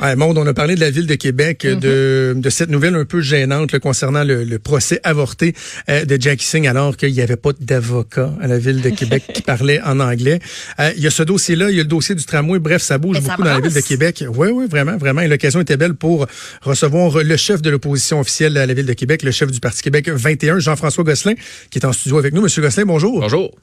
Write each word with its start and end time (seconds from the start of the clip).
Ouais, 0.00 0.14
on 0.18 0.46
a 0.46 0.54
parlé 0.54 0.74
de 0.76 0.80
la 0.80 0.90
ville 0.90 1.06
de 1.06 1.14
Québec, 1.14 1.64
Mm-hmm. 1.64 1.80
de, 1.80 2.34
de 2.36 2.50
cette 2.50 2.70
nouvelle 2.70 2.94
un 2.94 3.04
peu 3.04 3.20
gênante 3.20 3.72
là, 3.72 3.80
concernant 3.80 4.22
le, 4.22 4.44
le 4.44 4.58
procès 4.58 5.00
avorté 5.02 5.54
euh, 5.88 6.04
de 6.04 6.20
Jackie 6.20 6.44
Singh, 6.44 6.66
alors 6.66 6.96
qu'il 6.96 7.12
n'y 7.12 7.20
avait 7.20 7.36
pas 7.36 7.50
d'avocat 7.58 8.32
à 8.40 8.46
la 8.46 8.58
ville 8.58 8.80
de 8.80 8.90
Québec 8.90 9.24
qui 9.34 9.42
parlait 9.54 9.80
en 9.82 9.98
anglais. 10.00 10.38
Euh, 10.78 10.92
il 10.96 11.02
y 11.02 11.06
a 11.06 11.10
ce 11.10 11.22
dossier-là, 11.22 11.70
il 11.70 11.76
y 11.76 11.80
a 11.80 11.82
le 11.82 11.88
dossier 11.88 12.14
du 12.14 12.24
tramway. 12.24 12.58
Bref, 12.58 12.82
ça 12.82 12.98
bouge 12.98 13.16
ça 13.16 13.22
beaucoup 13.22 13.42
dans 13.42 13.54
la 13.54 13.60
ville 13.60 13.74
de. 13.74 13.80
Québec. 13.80 14.24
Oui, 14.34 14.48
oui, 14.52 14.66
vraiment, 14.68 14.96
vraiment. 14.96 15.22
Et 15.22 15.28
l'occasion 15.28 15.60
était 15.60 15.76
belle 15.76 15.94
pour 15.94 16.26
recevoir 16.62 17.22
le 17.22 17.36
chef 17.36 17.62
de 17.62 17.70
l'opposition 17.70 18.20
officielle 18.20 18.56
à 18.56 18.66
la 18.66 18.74
ville 18.74 18.86
de 18.86 18.92
Québec, 18.92 19.22
le 19.22 19.30
chef 19.30 19.50
du 19.50 19.60
Parti 19.60 19.82
Québec 19.82 20.08
21, 20.08 20.58
Jean-François 20.58 21.04
Gosselin, 21.04 21.34
qui 21.70 21.78
est 21.78 21.86
en 21.86 21.92
studio 21.92 22.18
avec 22.18 22.34
nous. 22.34 22.42
Monsieur 22.42 22.62
Gosselin, 22.62 22.86
bonjour. 22.86 23.20
Bonjour. 23.20 23.56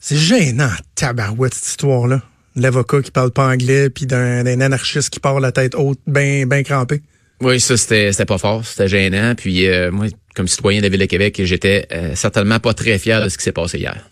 C'est 0.00 0.18
gênant, 0.18 0.70
tabarouette, 0.94 1.54
cette 1.54 1.68
histoire-là. 1.68 2.22
L'avocat 2.56 3.02
qui 3.02 3.10
parle 3.10 3.32
pas 3.32 3.48
anglais, 3.48 3.90
puis 3.90 4.06
d'un 4.06 4.46
anarchiste 4.60 5.10
qui 5.10 5.20
part 5.20 5.40
la 5.40 5.50
tête 5.50 5.74
haute, 5.74 5.98
bien 6.06 6.46
ben 6.46 6.62
crampé. 6.62 7.02
Oui, 7.44 7.60
ça, 7.60 7.76
c'était 7.76 8.10
c'était 8.10 8.24
pas 8.24 8.38
fort, 8.38 8.64
c'était 8.64 8.88
gênant. 8.88 9.34
Puis 9.36 9.68
euh, 9.68 9.90
moi, 9.90 10.06
comme 10.34 10.48
citoyen 10.48 10.78
de 10.78 10.84
la 10.84 10.88
Ville 10.88 11.00
de 11.00 11.04
Québec, 11.04 11.38
j'étais 11.44 11.86
euh, 11.92 12.14
certainement 12.14 12.58
pas 12.58 12.72
très 12.72 12.98
fier 12.98 13.22
de 13.22 13.28
ce 13.28 13.36
qui 13.36 13.44
s'est 13.44 13.52
passé 13.52 13.78
hier. 13.78 14.08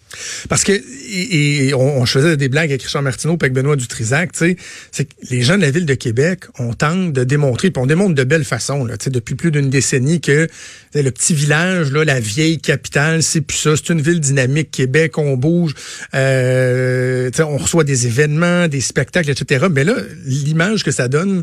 Parce 0.51 0.63
que 0.63 0.73
et, 0.73 1.69
et 1.69 1.75
on, 1.75 2.03
on 2.03 2.05
faisait 2.05 2.37
des 2.37 2.51
blagues 2.51 2.71
avec 2.71 2.83
Richard 2.83 3.01
Martineau 3.01 3.39
avec 3.41 3.55
Benoît 3.55 3.77
Dutrisac, 3.77 4.33
tu 4.33 4.39
sais, 4.39 4.57
c'est 4.91 5.07
que 5.07 5.15
les 5.31 5.41
gens 5.41 5.57
de 5.57 5.63
la 5.63 5.71
ville 5.71 5.87
de 5.87 5.95
Québec, 5.95 6.45
on 6.59 6.75
tente 6.75 7.15
de 7.15 7.25
démontrer, 7.25 7.71
puis 7.71 7.83
on 7.83 7.87
démontre 7.87 8.15
de 8.15 8.25
belle 8.25 8.45
façon, 8.45 8.85
là, 8.85 8.99
tu 8.99 9.05
sais, 9.05 9.11
depuis 9.11 9.35
plus 9.35 9.51
d'une 9.51 9.71
décennie 9.71 10.21
que 10.21 10.47
le 10.95 11.11
petit 11.11 11.33
village, 11.33 11.91
là, 11.91 12.05
la 12.05 12.21
vieille 12.21 12.59
capitale, 12.59 13.23
c'est 13.23 13.41
plus 13.41 13.57
ça, 13.57 13.75
c'est 13.75 13.91
une 13.91 14.03
ville 14.03 14.21
dynamique, 14.21 14.71
Québec, 14.71 15.17
on 15.17 15.39
bouge, 15.39 15.75
euh, 16.15 17.31
tu 17.31 17.39
sais, 17.39 17.43
on 17.43 17.57
reçoit 17.57 17.85
des 17.85 18.07
événements, 18.07 18.69
des 18.69 18.83
spectacles, 18.83 19.31
etc. 19.31 19.67
Mais 19.71 19.85
là, 19.85 19.95
l'image 20.27 20.85
que 20.85 20.91
ça 20.91 21.09
donne, 21.09 21.43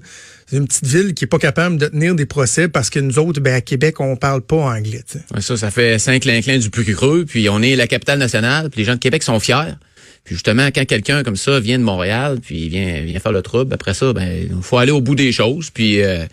une 0.52 0.68
petite 0.68 0.86
ville 0.86 1.14
qui 1.14 1.26
est 1.26 1.28
pas 1.28 1.38
capable 1.38 1.78
de 1.78 1.88
tenir 1.88 2.16
des 2.16 2.26
procès 2.26 2.68
parce 2.68 2.90
que 2.90 3.00
nous 3.00 3.20
autres, 3.20 3.40
ben 3.40 3.54
à 3.54 3.62
Québec, 3.62 4.00
on 4.00 4.16
parle 4.16 4.42
pas 4.42 4.58
anglais. 4.58 5.04
Ouais, 5.34 5.42
ça, 5.42 5.58
ça 5.58 5.72
fait 5.72 6.00
cinq 6.00 6.24
clinclins 6.24 6.58
du 6.58 6.70
plus 6.70 6.84
creux. 6.96 7.26
Puis 7.26 7.50
on 7.50 7.62
est 7.62 7.76
la 7.76 7.88
capitale 7.88 8.20
nationale. 8.20 8.70
Puis 8.70 8.80
les 8.82 8.86
gens 8.86 8.96
de 8.96 9.00
Québec 9.00 9.24
sont 9.24 9.40
fiers. 9.40 9.76
Puis 10.24 10.36
justement, 10.36 10.68
quand 10.68 10.86
quelqu'un 10.86 11.24
comme 11.24 11.36
ça 11.36 11.60
vient 11.60 11.80
de 11.80 11.84
Montréal, 11.84 12.40
puis 12.42 12.70
vient, 12.70 13.02
vient 13.02 13.20
faire 13.20 13.32
le 13.32 13.42
trouble, 13.42 13.74
après 13.74 13.94
ça, 13.94 14.14
ben, 14.14 14.48
il 14.50 14.62
faut 14.62 14.78
aller 14.78 14.92
au 14.92 15.02
bout 15.02 15.16
des 15.16 15.32
choses. 15.32 15.70
Puis 15.70 16.02
euh, 16.02 16.26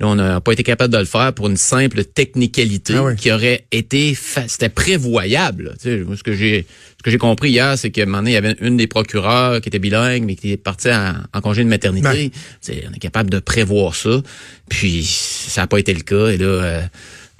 là, 0.00 0.06
on 0.08 0.14
n'a 0.16 0.40
pas 0.40 0.52
été 0.52 0.62
capable 0.62 0.92
de 0.92 0.98
le 0.98 1.04
faire 1.04 1.32
pour 1.34 1.48
une 1.48 1.56
simple 1.56 2.04
technicalité 2.04 2.94
Ah 2.96 3.04
oui. 3.04 3.16
qui 3.16 3.30
aurait 3.30 3.66
été, 3.70 4.14
fa- 4.14 4.48
c'était 4.48 4.68
prévoyable. 4.70 5.74
Tu 5.82 5.88
sais, 5.90 6.16
ce 6.16 6.22
que 6.22 6.32
j'ai, 6.34 6.66
ce 6.98 7.02
que 7.02 7.10
j'ai 7.10 7.18
compris 7.18 7.50
hier, 7.50 7.76
c'est 7.78 7.90
que 7.90 8.00
un 8.00 8.06
moment 8.06 8.18
donné, 8.18 8.30
il 8.30 8.34
y 8.34 8.36
avait 8.36 8.56
une 8.60 8.76
des 8.76 8.86
procureurs 8.86 9.60
qui 9.60 9.68
était 9.68 9.78
bilingue, 9.78 10.24
mais 10.24 10.36
qui 10.36 10.52
est 10.52 10.56
partie 10.56 10.90
en, 10.90 11.14
en 11.32 11.40
congé 11.40 11.62
de 11.64 11.68
maternité. 11.68 12.30
Tu 12.30 12.38
sais, 12.60 12.84
on 12.90 12.94
est 12.94 12.98
capable 12.98 13.30
de 13.30 13.38
prévoir 13.38 13.94
ça. 13.94 14.22
Puis 14.68 15.04
ça 15.04 15.62
n'a 15.62 15.66
pas 15.66 15.78
été 15.78 15.92
le 15.94 16.00
cas. 16.02 16.28
Et 16.28 16.36
là, 16.38 16.46
euh, 16.46 16.80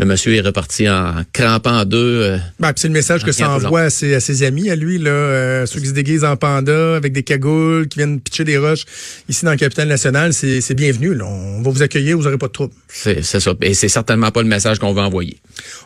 le 0.00 0.06
monsieur 0.06 0.34
est 0.34 0.40
reparti 0.40 0.88
en 0.88 1.12
crampant 1.34 1.80
en 1.80 1.84
deux. 1.84 2.22
euh, 2.22 2.38
Ben, 2.58 2.72
c'est 2.74 2.88
le 2.88 2.94
message 2.94 3.22
que 3.22 3.32
ça 3.32 3.50
envoie 3.50 3.82
à 3.82 3.90
ses, 3.90 4.14
à 4.14 4.20
ses 4.20 4.42
amis, 4.44 4.70
à 4.70 4.76
lui, 4.76 4.96
là, 4.98 5.10
euh, 5.10 5.66
ceux 5.66 5.78
qui 5.78 5.88
se 5.88 5.92
déguisent 5.92 6.24
en 6.24 6.36
panda, 6.36 6.96
avec 6.96 7.12
des 7.12 7.22
cagoules, 7.22 7.86
qui 7.86 7.98
viennent 7.98 8.18
pitcher 8.18 8.44
des 8.44 8.56
roches 8.56 8.84
ici 9.28 9.44
dans 9.44 9.50
la 9.50 9.58
capitale 9.58 9.88
nationale. 9.88 10.32
C'est 10.32 10.74
bienvenu. 10.74 11.14
Là. 11.14 11.26
On 11.26 11.60
va 11.60 11.70
vous 11.70 11.82
accueillir, 11.82 12.16
vous 12.16 12.22
n'aurez 12.24 12.38
pas 12.38 12.46
de 12.46 12.52
trouble. 12.52 12.72
c'est 12.88 13.22
ça. 13.22 13.52
Et 13.60 13.74
c'est 13.74 13.90
certainement 13.90 14.30
pas 14.30 14.40
le 14.40 14.48
message 14.48 14.78
qu'on 14.78 14.94
veut 14.94 15.02
envoyer. 15.02 15.36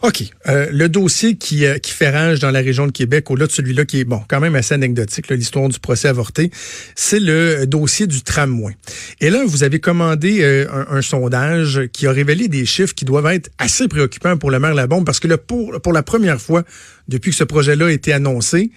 OK. 0.03 0.23
Euh, 0.47 0.69
le 0.71 0.89
dossier 0.89 1.35
qui, 1.37 1.65
qui 1.83 1.91
fait 1.91 2.11
rage 2.11 2.39
dans 2.39 2.53
la 2.53 2.61
région 2.61 2.87
de 2.87 2.93
Québec, 2.93 3.29
au-delà 3.33 3.49
de 3.49 3.53
celui-là 3.53 3.85
qui 3.85 3.99
est, 3.99 4.05
bon, 4.05 4.21
quand 4.29 4.39
même 4.39 4.55
assez 4.55 4.75
anecdotique, 4.75 5.29
l'histoire 5.29 5.69
du 5.69 5.81
procès 5.81 6.07
avorté, 6.07 6.53
c'est 6.95 7.19
le 7.19 7.67
dossier 7.67 8.07
du 8.07 8.23
tramway. 8.23 8.77
Et 9.21 9.31
là, 9.31 9.43
vous 9.45 9.65
avez 9.65 9.81
commandé 9.81 10.45
un, 10.71 10.87
un 10.99 11.03
sondage 11.03 11.81
qui 11.93 12.07
a 12.07 12.13
révélé 12.13 12.47
des 12.47 12.65
chiffres 12.65 12.95
qui 12.95 13.05
doivent 13.05 13.27
être 13.27 13.51
assez 13.59 13.89
préoccupants 13.89 14.04
pour 14.39 14.51
le 14.51 14.59
maire 14.59 14.75
Labombe, 14.75 15.05
parce 15.05 15.21
que 15.21 15.35
pour, 15.37 15.81
pour 15.81 15.93
la 15.93 16.03
première 16.03 16.41
fois 16.41 16.65
depuis 17.09 17.31
que 17.31 17.37
ce 17.37 17.45
projet-là 17.45 17.87
a 17.87 17.91
été 17.91 18.13
annoncé, 18.13 18.71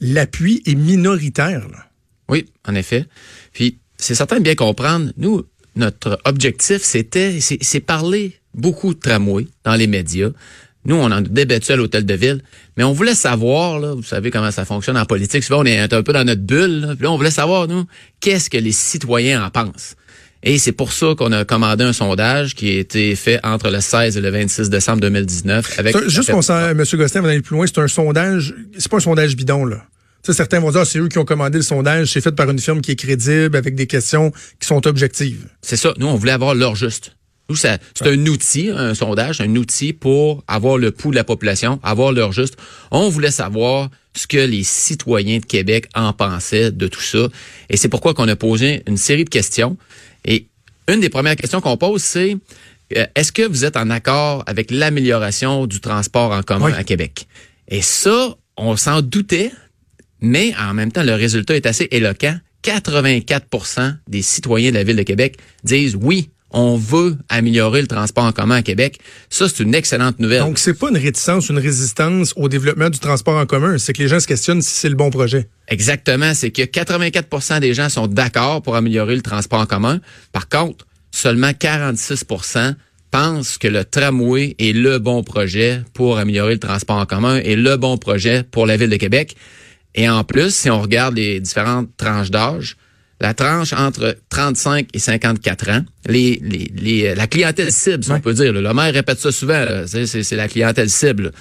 l'appui 0.00 0.62
est 0.66 0.74
minoritaire. 0.74 1.66
Oui, 2.28 2.46
en 2.66 2.74
effet. 2.74 3.06
Puis 3.52 3.78
c'est 3.96 4.14
certain 4.14 4.36
de 4.36 4.42
bien 4.42 4.54
comprendre. 4.54 5.12
Nous, 5.16 5.44
notre 5.76 6.18
objectif, 6.24 6.82
c'était, 6.82 7.38
c'est 7.40 7.80
parler 7.80 8.38
beaucoup 8.54 8.94
de 8.94 8.98
tramway 8.98 9.46
dans 9.64 9.74
les 9.74 9.86
médias. 9.86 10.30
Nous, 10.84 10.96
on 10.96 11.10
en 11.10 11.20
débattu 11.20 11.72
à 11.72 11.76
l'hôtel 11.76 12.06
de 12.06 12.14
ville, 12.14 12.42
mais 12.76 12.84
on 12.84 12.92
voulait 12.92 13.14
savoir, 13.14 13.78
là, 13.78 13.94
vous 13.94 14.02
savez 14.02 14.30
comment 14.30 14.50
ça 14.50 14.64
fonctionne 14.64 14.96
en 14.96 15.04
politique. 15.04 15.42
Souvent, 15.42 15.60
on 15.60 15.64
est 15.64 15.92
un 15.92 16.02
peu 16.02 16.12
dans 16.12 16.24
notre 16.24 16.42
bulle. 16.42 16.94
Puis 16.96 17.04
là, 17.04 17.12
on 17.12 17.16
voulait 17.16 17.30
savoir, 17.30 17.68
nous, 17.68 17.84
qu'est-ce 18.20 18.48
que 18.48 18.56
les 18.56 18.72
citoyens 18.72 19.44
en 19.44 19.50
pensent. 19.50 19.96
Et 20.42 20.58
c'est 20.58 20.72
pour 20.72 20.92
ça 20.92 21.14
qu'on 21.16 21.32
a 21.32 21.44
commandé 21.44 21.84
un 21.84 21.92
sondage 21.92 22.54
qui 22.54 22.70
a 22.70 22.78
été 22.78 23.14
fait 23.16 23.40
entre 23.44 23.70
le 23.70 23.80
16 23.80 24.16
et 24.16 24.20
le 24.20 24.30
26 24.30 24.70
décembre 24.70 25.00
2019. 25.00 25.78
Avec 25.78 26.08
Juste 26.08 26.30
qu'on 26.30 26.42
sent, 26.42 26.70
M. 26.70 26.84
Gostin, 26.94 27.20
va 27.22 27.30
aller 27.30 27.42
plus 27.42 27.56
loin, 27.56 27.66
c'est 27.66 27.78
un 27.78 27.88
sondage, 27.88 28.54
c'est 28.78 28.88
pas 28.88 28.98
un 28.98 29.00
sondage 29.00 29.36
bidon, 29.36 29.64
là. 29.64 29.84
Tu 30.22 30.32
sais, 30.32 30.36
certains 30.36 30.60
vont 30.60 30.70
dire, 30.70 30.80
ah, 30.80 30.84
c'est 30.84 30.98
eux 30.98 31.08
qui 31.08 31.18
ont 31.18 31.24
commandé 31.24 31.58
le 31.58 31.64
sondage, 31.64 32.12
c'est 32.12 32.20
fait 32.20 32.32
par 32.32 32.50
une 32.50 32.58
firme 32.58 32.80
qui 32.80 32.92
est 32.92 32.96
crédible, 32.96 33.56
avec 33.56 33.74
des 33.74 33.86
questions 33.86 34.32
qui 34.60 34.66
sont 34.66 34.86
objectives. 34.86 35.46
C'est 35.62 35.76
ça. 35.76 35.94
Nous, 35.98 36.06
on 36.06 36.16
voulait 36.16 36.32
avoir 36.32 36.54
l'heure 36.54 36.76
juste. 36.76 37.12
C'est 37.54 37.80
un 38.02 38.26
outil, 38.26 38.68
un 38.68 38.94
sondage, 38.94 39.40
un 39.40 39.56
outil 39.56 39.92
pour 39.92 40.44
avoir 40.46 40.76
le 40.76 40.90
pouls 40.90 41.10
de 41.10 41.16
la 41.16 41.24
population, 41.24 41.80
avoir 41.82 42.12
l'heure 42.12 42.32
juste. 42.32 42.56
On 42.90 43.08
voulait 43.08 43.30
savoir 43.30 43.88
ce 44.14 44.26
que 44.26 44.36
les 44.38 44.62
citoyens 44.62 45.38
de 45.38 45.46
Québec 45.46 45.86
en 45.94 46.12
pensaient 46.12 46.70
de 46.70 46.88
tout 46.88 47.00
ça. 47.00 47.28
Et 47.70 47.76
c'est 47.76 47.88
pourquoi 47.88 48.12
qu'on 48.12 48.28
a 48.28 48.36
posé 48.36 48.82
une 48.86 48.98
série 48.98 49.24
de 49.24 49.30
questions. 49.30 49.78
Et 50.24 50.46
une 50.88 51.00
des 51.00 51.08
premières 51.08 51.36
questions 51.36 51.60
qu'on 51.60 51.76
pose, 51.76 52.02
c'est 52.02 52.36
euh, 52.96 53.06
est-ce 53.14 53.32
que 53.32 53.42
vous 53.42 53.64
êtes 53.64 53.76
en 53.76 53.90
accord 53.90 54.42
avec 54.46 54.70
l'amélioration 54.70 55.66
du 55.66 55.80
transport 55.80 56.32
en 56.32 56.42
commun 56.42 56.66
Oui. 56.66 56.72
à 56.76 56.84
Québec? 56.84 57.26
Et 57.68 57.82
ça, 57.82 58.36
on 58.56 58.76
s'en 58.76 59.02
doutait, 59.02 59.52
mais 60.20 60.54
en 60.58 60.74
même 60.74 60.92
temps, 60.92 61.02
le 61.02 61.14
résultat 61.14 61.56
est 61.56 61.66
assez 61.66 61.88
éloquent. 61.90 62.36
84% 62.64 63.94
des 64.08 64.22
citoyens 64.22 64.70
de 64.70 64.76
la 64.76 64.84
Ville 64.84 64.96
de 64.96 65.02
Québec 65.02 65.38
disent 65.64 65.96
oui, 65.96 66.30
on 66.50 66.76
veut 66.76 67.16
améliorer 67.28 67.80
le 67.80 67.86
transport 67.86 68.24
en 68.24 68.32
commun 68.32 68.56
à 68.56 68.62
Québec. 68.62 69.00
Ça, 69.28 69.48
c'est 69.48 69.62
une 69.62 69.74
excellente 69.74 70.18
nouvelle. 70.18 70.40
Donc, 70.40 70.58
c'est 70.58 70.74
pas 70.74 70.88
une 70.88 70.96
réticence, 70.96 71.48
une 71.48 71.58
résistance 71.58 72.32
au 72.36 72.48
développement 72.48 72.90
du 72.90 72.98
transport 72.98 73.36
en 73.36 73.46
commun, 73.46 73.78
c'est 73.78 73.92
que 73.92 74.02
les 74.02 74.08
gens 74.08 74.20
se 74.20 74.26
questionnent 74.26 74.62
si 74.62 74.74
c'est 74.74 74.88
le 74.88 74.94
bon 74.94 75.10
projet. 75.10 75.48
Exactement, 75.68 76.32
c'est 76.34 76.50
que 76.50 76.62
84% 76.62 77.60
des 77.60 77.74
gens 77.74 77.88
sont 77.88 78.06
d'accord 78.06 78.62
pour 78.62 78.76
améliorer 78.76 79.14
le 79.14 79.22
transport 79.22 79.60
en 79.60 79.66
commun. 79.66 80.00
Par 80.32 80.48
contre, 80.48 80.86
seulement 81.10 81.50
46% 81.50 82.74
pensent 83.10 83.58
que 83.58 83.68
le 83.68 83.84
tramway 83.84 84.54
est 84.58 84.72
le 84.72 84.98
bon 84.98 85.22
projet 85.22 85.82
pour 85.94 86.18
améliorer 86.18 86.54
le 86.54 86.60
transport 86.60 86.96
en 86.96 87.06
commun 87.06 87.36
et 87.36 87.56
le 87.56 87.76
bon 87.76 87.96
projet 87.96 88.42
pour 88.42 88.66
la 88.66 88.76
ville 88.76 88.90
de 88.90 88.96
Québec. 88.96 89.36
Et 89.94 90.08
en 90.08 90.24
plus, 90.24 90.54
si 90.54 90.70
on 90.70 90.80
regarde 90.80 91.16
les 91.16 91.40
différentes 91.40 91.88
tranches 91.96 92.30
d'âge, 92.30 92.76
la 93.20 93.34
tranche 93.34 93.72
entre 93.72 94.16
35 94.30 94.88
et 94.94 94.98
54 94.98 95.70
ans, 95.70 95.84
les, 96.06 96.40
les, 96.42 96.70
les- 96.80 97.14
la 97.14 97.26
clientèle 97.26 97.72
cible, 97.72 98.04
si 98.04 98.10
Ouais. 98.10 98.16
on 98.16 98.20
peut 98.20 98.34
dire, 98.34 98.52
là, 98.52 98.60
le 98.60 98.74
maire 98.74 98.92
répète 98.94 99.18
ça 99.18 99.32
souvent, 99.32 99.64
c'est, 99.86 100.30
la 100.36 100.48
clientèle 100.48 100.88
cible. 100.90 101.32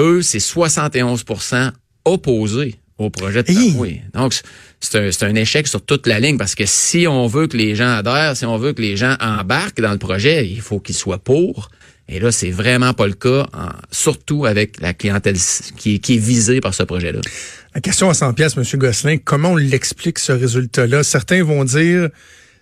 Eux, 0.00 0.22
c'est 0.22 0.38
71% 0.40 1.70
opposés 2.04 2.74
au 2.98 3.10
projet 3.10 3.42
de 3.42 3.52
tramway. 3.52 4.02
Donc, 4.14 4.34
c'est 4.80 5.22
un, 5.22 5.34
échec 5.34 5.66
sur 5.66 5.84
toute 5.84 6.06
la 6.06 6.20
ligne 6.20 6.36
parce 6.38 6.54
que 6.54 6.64
si 6.66 7.06
on 7.08 7.26
veut 7.26 7.46
que 7.46 7.56
les 7.56 7.74
gens 7.74 7.90
adhèrent, 7.96 8.36
si 8.36 8.44
on 8.44 8.56
veut 8.56 8.72
que 8.72 8.82
les 8.82 8.96
gens 8.96 9.16
embarquent 9.20 9.80
dans 9.80 9.92
le 9.92 9.98
projet, 9.98 10.46
il 10.48 10.60
faut 10.60 10.78
qu'ils 10.80 10.94
soient 10.94 11.18
pour. 11.18 11.70
Et 12.08 12.20
là, 12.20 12.30
c'est 12.30 12.50
vraiment 12.50 12.92
pas 12.92 13.06
le 13.06 13.14
cas, 13.14 13.46
en- 13.54 13.70
surtout 13.90 14.44
avec 14.46 14.80
la 14.80 14.92
clientèle 14.94 15.36
qui, 15.76 15.94
est- 15.94 15.98
qui 15.98 16.14
est 16.14 16.18
visée 16.18 16.60
par 16.60 16.74
ce 16.74 16.82
projet-là. 16.82 17.20
La 17.74 17.80
question 17.80 18.08
à 18.08 18.14
100 18.14 18.34
pièces, 18.34 18.56
M. 18.56 18.64
Gosselin, 18.78 19.16
comment 19.18 19.50
on 19.50 19.56
l'explique 19.56 20.20
ce 20.20 20.30
résultat-là? 20.30 21.02
Certains 21.02 21.42
vont 21.42 21.64
dire 21.64 22.08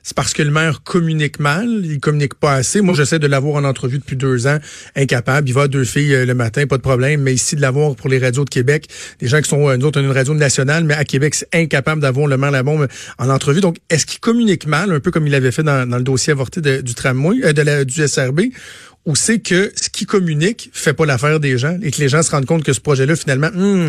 c'est 0.02 0.16
parce 0.16 0.32
que 0.32 0.42
le 0.42 0.50
maire 0.50 0.82
communique 0.82 1.38
mal, 1.38 1.68
il 1.84 2.00
communique 2.00 2.34
pas 2.34 2.54
assez. 2.54 2.80
Moi, 2.80 2.94
j'essaie 2.94 3.18
de 3.18 3.26
l'avoir 3.26 3.56
en 3.56 3.64
entrevue 3.64 3.98
depuis 3.98 4.16
deux 4.16 4.46
ans, 4.46 4.58
incapable. 4.96 5.48
Il 5.48 5.52
va 5.52 5.62
à 5.62 5.68
deux 5.68 5.84
filles 5.84 6.14
euh, 6.14 6.24
le 6.24 6.34
matin, 6.34 6.66
pas 6.66 6.78
de 6.78 6.82
problème. 6.82 7.20
Mais 7.20 7.34
ici, 7.34 7.56
de 7.56 7.60
l'avoir 7.60 7.94
pour 7.94 8.08
les 8.08 8.18
radios 8.18 8.44
de 8.44 8.50
Québec, 8.50 8.88
des 9.20 9.28
gens 9.28 9.40
qui 9.40 9.50
sont, 9.50 9.68
euh, 9.68 9.76
nous 9.76 9.86
autres, 9.86 10.00
une 10.00 10.10
radio 10.10 10.34
nationale, 10.34 10.84
mais 10.84 10.94
à 10.94 11.04
Québec, 11.04 11.34
c'est 11.34 11.48
incapable 11.52 12.00
d'avoir 12.00 12.26
le 12.26 12.36
maire 12.38 12.50
Labombe 12.50 12.88
en 13.18 13.28
entrevue. 13.28 13.60
Donc, 13.60 13.76
est-ce 13.90 14.06
qu'il 14.06 14.18
communique 14.18 14.66
mal, 14.66 14.90
un 14.90 14.98
peu 14.98 15.10
comme 15.10 15.26
il 15.26 15.34
avait 15.34 15.52
fait 15.52 15.62
dans, 15.62 15.86
le 15.88 16.02
dossier 16.02 16.32
avorté 16.32 16.60
du 16.82 16.94
tramway, 16.94 17.36
euh, 17.44 17.52
de 17.52 17.62
la, 17.62 17.84
du 17.84 18.08
SRB? 18.08 18.40
Ou 19.04 19.14
c'est 19.14 19.40
que 19.40 19.72
ce 19.76 19.88
qui 19.88 20.06
communique 20.06 20.70
fait 20.72 20.94
pas 20.94 21.04
l'affaire 21.04 21.38
des 21.38 21.58
gens 21.58 21.76
et 21.82 21.90
que 21.90 22.00
les 22.00 22.08
gens 22.08 22.22
se 22.22 22.30
rendent 22.30 22.46
compte 22.46 22.64
que 22.64 22.72
ce 22.72 22.80
projet-là, 22.80 23.14
finalement, 23.14 23.50
hmm, 23.52 23.86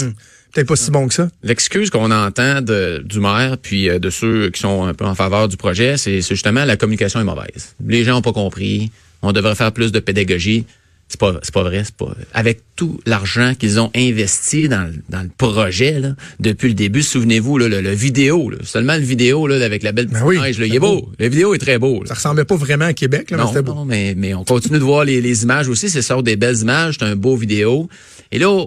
peut-être 0.54 0.68
pas 0.68 0.76
si 0.76 0.92
bon 0.92 1.08
que 1.08 1.14
ça? 1.14 1.30
L'excuse 1.44 1.90
qu'on 1.90 2.12
entend 2.12 2.62
de- 2.62 3.02
du 3.06 3.20
maire 3.20 3.58
puis 3.62 3.90
euh, 3.90 4.00
de 4.00 4.10
ceux 4.10 4.50
qui 4.50 4.62
sont 4.62 4.84
un 4.86 4.94
peu 4.94 5.06
en 5.06 5.16
faveur 5.16 5.48
du 5.48 5.58
projet, 5.58 5.98
c'est 5.98 6.22
justement 6.22 6.64
la 6.66 6.78
communication 6.78 7.20
est 7.20 7.24
mauvaise. 7.26 7.76
Les 7.86 8.04
gens 8.04 8.14
n'ont 8.14 8.22
pas 8.22 8.34
compris. 8.34 8.92
On 9.22 9.32
devrait 9.32 9.56
faire 9.56 9.72
plus 9.72 9.92
de 9.92 10.00
pédagogie. 10.00 10.66
C'est 11.10 11.20
pas, 11.20 11.34
c'est 11.44 11.54
pas 11.54 11.64
vrai. 11.64 11.84
C'est 11.84 11.96
pas, 11.96 12.16
avec 12.34 12.62
tout 12.76 13.00
l'argent 13.06 13.54
qu'ils 13.58 13.80
ont 13.80 13.92
investi 13.96 14.68
dans, 14.70 14.88
le- 14.88 14.96
dans 15.10 15.22
le 15.22 15.30
projet 15.38 16.00
là, 16.00 16.16
depuis 16.40 16.70
le 16.70 16.74
début, 16.74 17.04
souvenez-vous, 17.04 17.58
là, 17.60 17.68
le, 17.68 17.82
le 17.82 17.92
vidéo, 17.92 18.50
là, 18.50 18.58
seulement 18.64 18.96
le 18.96 19.02
vidéo 19.02 19.46
là, 19.46 19.64
avec 19.64 19.84
la 19.84 19.92
belle 19.92 20.08
petite 20.08 20.20
Ben 20.22 20.26
oui, 20.28 20.40
neige, 20.40 20.60
là, 20.60 20.66
il 20.66 20.74
est 20.76 20.80
beau. 20.80 21.10
Le 21.20 21.28
vidéo 21.28 21.54
est 21.54 21.60
très 21.60 21.78
beau. 21.78 22.02
là. 22.02 22.08
Ça 22.08 22.14
ressemblait 22.16 22.46
pas 22.46 22.56
vraiment 22.56 22.86
à 22.86 22.94
Québec, 22.94 23.30
là, 23.32 23.38
mais 23.38 23.44
Non, 23.44 23.50
c'était 23.50 23.62
beau. 23.62 23.74
non, 23.76 23.86
mais, 23.86 24.16
mais 24.18 24.34
on 24.34 24.44
continue 24.44 24.80
de 24.80 24.84
voir 24.84 25.04
les, 25.06 25.22
les 25.22 25.44
images 25.44 25.68
aussi. 25.68 25.90
C'est 25.90 26.02
ça, 26.02 26.20
des 26.22 26.36
belles 26.36 26.58
images, 26.62 26.96
c'est 27.00 27.06
un 27.06 27.16
beau 27.16 27.36
vidéo. 27.36 27.90
Et 28.32 28.40
là, 28.40 28.66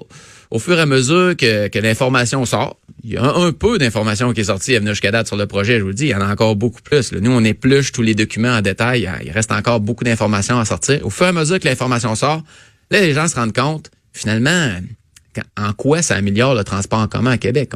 au, 0.51 0.59
fur 0.59 0.79
et 0.79 0.81
à 0.81 0.87
mesure 0.87 1.37
que, 1.37 1.79
l'information 1.79 2.45
sort, 2.45 2.79
il 3.03 3.13
y 3.13 3.17
a 3.17 3.23
un, 3.25 3.53
peu 3.53 3.79
d'information 3.79 4.33
qui 4.33 4.41
est 4.41 4.45
sortie 4.45 4.75
à 4.75 4.79
venir 4.79 4.95
jusqu'à 4.95 5.11
date 5.11 5.27
sur 5.27 5.37
le 5.37 5.47
projet. 5.47 5.79
Je 5.79 5.83
vous 5.83 5.89
le 5.89 5.95
dis, 5.95 6.05
il 6.07 6.11
y 6.11 6.15
en 6.15 6.21
a 6.21 6.31
encore 6.31 6.57
beaucoup 6.57 6.83
plus. 6.83 7.13
là. 7.13 7.21
Nous, 7.21 7.31
on 7.31 7.45
épluche 7.45 7.93
tous 7.93 8.03
les 8.03 8.15
documents 8.15 8.57
en 8.57 8.63
détail. 8.63 9.07
A- 9.07 9.23
Il 9.25 9.31
reste 9.31 9.53
encore 9.53 9.81
beaucoup 9.81 10.05
d'informations 10.05 10.59
à 10.59 10.65
sortir. 10.65 11.05
Au 11.05 11.11
fur 11.11 11.27
et 11.27 11.29
à 11.29 11.33
mesure 11.33 11.61
que 11.61 11.69
l'information 11.69 12.15
sort, 12.15 12.43
là, 12.91 13.01
les 13.01 13.15
gens 13.15 13.29
se 13.29 13.37
rendent 13.37 13.55
compte, 13.55 13.91
finalement, 14.13 14.71
en 15.57 15.73
quoi 15.73 16.03
ça 16.03 16.17
améliore 16.17 16.55
le 16.55 16.65
transport 16.65 16.99
en 17.01 17.09
commun 17.09 17.33
à 17.33 17.39
Québec. 17.39 17.73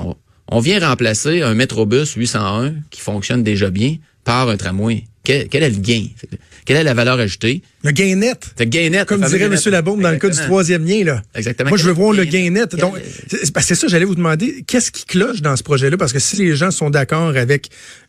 On, 0.49 0.61
vient 0.61 0.81
remplacer 0.81 1.43
un 1.43 1.55
Métrobus 1.55 2.15
801 2.15 2.75
qui 2.91 3.01
fonctionne 3.01 3.43
déjà 3.43 3.71
bien 3.71 3.97
par 4.25 4.49
un 4.49 4.57
tramway. 4.57 5.05
Quel 5.23 5.47
est 5.53 5.71
le 5.71 5.77
gain? 5.79 6.07
Quelle 6.65 6.77
est 6.77 6.85
la 6.85 6.95
valeur 6.95 7.19
ajoutée? 7.19 7.63
Le 7.83 7.91
gain 7.91 8.17
net. 8.17 8.55
Le 8.59 8.65
gain 8.65 8.91
net. 8.91 9.07
Comme 9.07 9.23
dirait 9.23 9.45
M. 9.45 9.57
Labaume 9.67 10.01
dans 10.01 10.11
le 10.11 10.19
cas 10.19 10.29
du 10.29 10.39
troisième 10.39 10.85
lien, 10.85 11.05
là. 11.05 11.23
Exactement. 11.35 11.71
Moi, 11.71 11.79
je 11.79 11.85
veux 11.85 11.93
voir 11.93 12.13
le 12.13 12.25
gain 12.25 12.51
net. 12.51 12.77
Donc, 12.77 12.95
c'est 13.29 13.53
parce 13.53 13.67
que 13.67 13.75
c'est 13.75 13.81
ça, 13.81 13.89
j'allais 13.89 14.05
vous 14.05 14.15
demander, 14.15 14.65
qu'est-ce 14.67 14.91
qui 14.91 15.05
cloche 15.05 15.41
dans 15.41 15.57
ce 15.57 15.63
projet-là? 15.63 15.97
Parce 15.97 16.13
que 16.13 16.19
si 16.19 16.37
les 16.37 16.57
gens 16.57 16.71
sont 16.71 16.91
d'accord 16.91 17.37
avec 17.37 17.69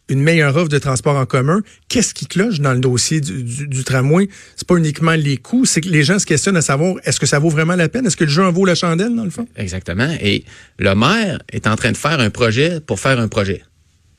une 0.10 0.22
meilleure 0.22 0.58
offre 0.58 0.68
de 0.68 0.78
transport 0.78 1.16
en 1.16 1.26
commun, 1.26 1.62
qu'est-ce 1.88 2.14
qui 2.14 2.26
cloche 2.26 2.60
dans 2.60 2.74
le 2.74 2.80
dossier 2.80 3.22
du, 3.22 3.44
du, 3.44 3.68
du 3.68 3.84
tramway? 3.84 4.28
C'est 4.58 4.68
pas 4.68 4.76
uniquement 4.76 5.14
les 5.14 5.38
coûts, 5.38 5.64
c'est 5.66 5.80
que 5.80 5.88
les 5.88 6.04
gens 6.04 6.20
se 6.20 6.26
questionnent 6.26 6.58
à 6.58 6.62
savoir, 6.62 6.96
est-ce 7.06 7.20
que 7.20 7.26
ça 7.26 7.40
vaut 7.40 7.50
vraiment 7.50 7.76
la 7.76 7.88
peine? 7.88 8.06
Est-ce 8.06 8.18
que 8.18 8.26
le 8.26 8.30
jeu 8.30 8.44
en 8.44 8.52
vaut 8.52 8.66
la 8.66 8.76
chandelle, 8.76 9.16
dans 9.16 9.24
le 9.24 9.30
fond? 9.30 9.48
Exactement. 9.56 10.14
Et 10.22 10.44
le 10.80 10.94
maire 10.96 11.40
est 11.50 11.66
en 11.66 11.76
train 11.78 11.94
de 11.94 11.98
faire 11.98 12.20
un 12.20 12.30
projet 12.30 12.82
pour 12.82 13.00
faire 13.00 13.20
un 13.20 13.30
projet. 13.30 13.64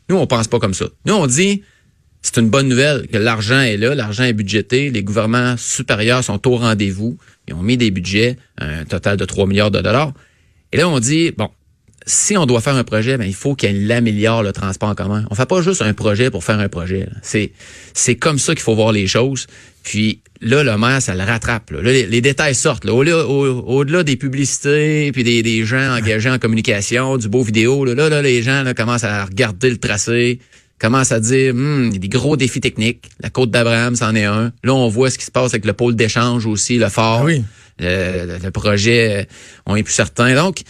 Nous, 0.08 0.17
on 0.17 0.26
pense 0.26 0.49
pas 0.49 0.58
comme 0.58 0.75
ça. 0.75 0.87
Nous, 1.05 1.14
on 1.14 1.26
dit, 1.26 1.62
c'est 2.22 2.38
une 2.38 2.48
bonne 2.48 2.69
nouvelle 2.69 3.06
que 3.08 3.19
l'argent 3.19 3.60
est 3.60 3.76
là, 3.76 3.94
l'argent 3.94 4.24
est 4.24 4.32
budgété, 4.32 4.90
les 4.90 5.02
gouvernements 5.02 5.56
supérieurs 5.56 6.22
sont 6.22 6.46
au 6.48 6.56
rendez-vous, 6.56 7.19
ils 7.48 7.54
ont 7.54 7.62
mis 7.62 7.76
des 7.76 7.90
budgets, 7.90 8.36
un 8.58 8.84
total 8.84 9.16
de 9.16 9.24
3 9.24 9.46
milliards 9.46 9.70
de 9.72 9.80
dollars. 9.80 10.12
Et 10.72 10.76
là, 10.76 10.88
on 10.88 11.00
dit, 11.00 11.32
bon, 11.36 11.50
si 12.06 12.36
on 12.36 12.46
doit 12.46 12.60
faire 12.60 12.74
un 12.74 12.84
projet, 12.84 13.16
ben, 13.16 13.24
il 13.24 13.34
faut 13.34 13.54
qu'il 13.54 13.90
améliore 13.92 14.42
le 14.42 14.52
transport 14.52 14.88
en 14.88 14.94
commun. 14.94 15.24
On 15.30 15.34
fait 15.34 15.46
pas 15.46 15.62
juste 15.62 15.82
un 15.82 15.94
projet 15.94 16.30
pour 16.30 16.44
faire 16.44 16.58
un 16.58 16.69
projet. 16.69 17.08
C'est, 17.22 17.52
c'est 17.94 18.16
comme 18.16 18.38
ça 18.38 18.54
qu'il 18.54 18.62
faut 18.62 18.74
voir 18.74 18.92
les 18.92 19.06
choses. 19.06 19.46
Puis 19.82 20.20
là, 20.40 20.62
le 20.62 20.76
maire, 20.78 21.02
ça 21.02 21.14
le 21.14 21.22
rattrape. 21.22 21.70
Les, 21.82 22.20
détails 22.20 22.54
sortent. 22.54 22.84
Là. 22.84 22.94
Au-delà, 22.94 23.26
au- 23.26 23.60
au-delà 23.66 24.02
des 24.02 24.16
publicités, 24.16 25.12
puis 25.12 25.24
des, 25.24 25.42
des 25.42 25.64
gens 25.64 25.96
engagés 25.96 26.30
en 26.30 26.38
communication, 26.38 27.19
du 27.19 27.28
beau 27.28 27.42
vidéo, 27.42 27.84
là, 27.84 27.94
là, 27.94 28.08
là, 28.08 28.22
les 28.22 28.42
gens 28.42 28.64
commencent 28.76 29.04
à 29.04 29.24
regarder 29.24 29.70
le 29.70 29.78
tracé, 29.78 30.38
commencent 30.82 31.12
à 31.12 31.20
dire, 31.20 31.55
Hum, 31.55 31.87
il 31.88 31.93
y 31.94 31.96
a 31.96 31.99
des 32.00 32.08
gros 32.08 32.37
défis 32.37 32.61
techniques. 32.61 33.05
La 33.20 33.31
côte 33.31 33.50
d'Abraham, 33.50 33.96
c'en 33.96 34.14
est 34.14 34.25
un. 34.25 34.52
Là, 34.64 34.75
on 34.75 34.88
voit 34.88 35.11
ce 35.11 35.17
qui 35.19 35.25
se 35.25 35.31
passe 35.31 35.55
avec 35.55 35.64
le 35.64 35.73
pôle 35.73 35.94
d'échange 35.96 36.44
aussi, 36.46 36.76
le 36.79 36.88
fort. 36.88 37.20
Ah 37.23 37.25
oui. 37.25 37.43
Le, 37.79 38.38
le- 38.43 38.50
projet, 38.50 39.23
euh, 39.23 39.25
on 39.67 39.76
est 39.76 39.82
plus 39.82 39.94
certain. 39.94 40.34
Donc, 40.34 40.61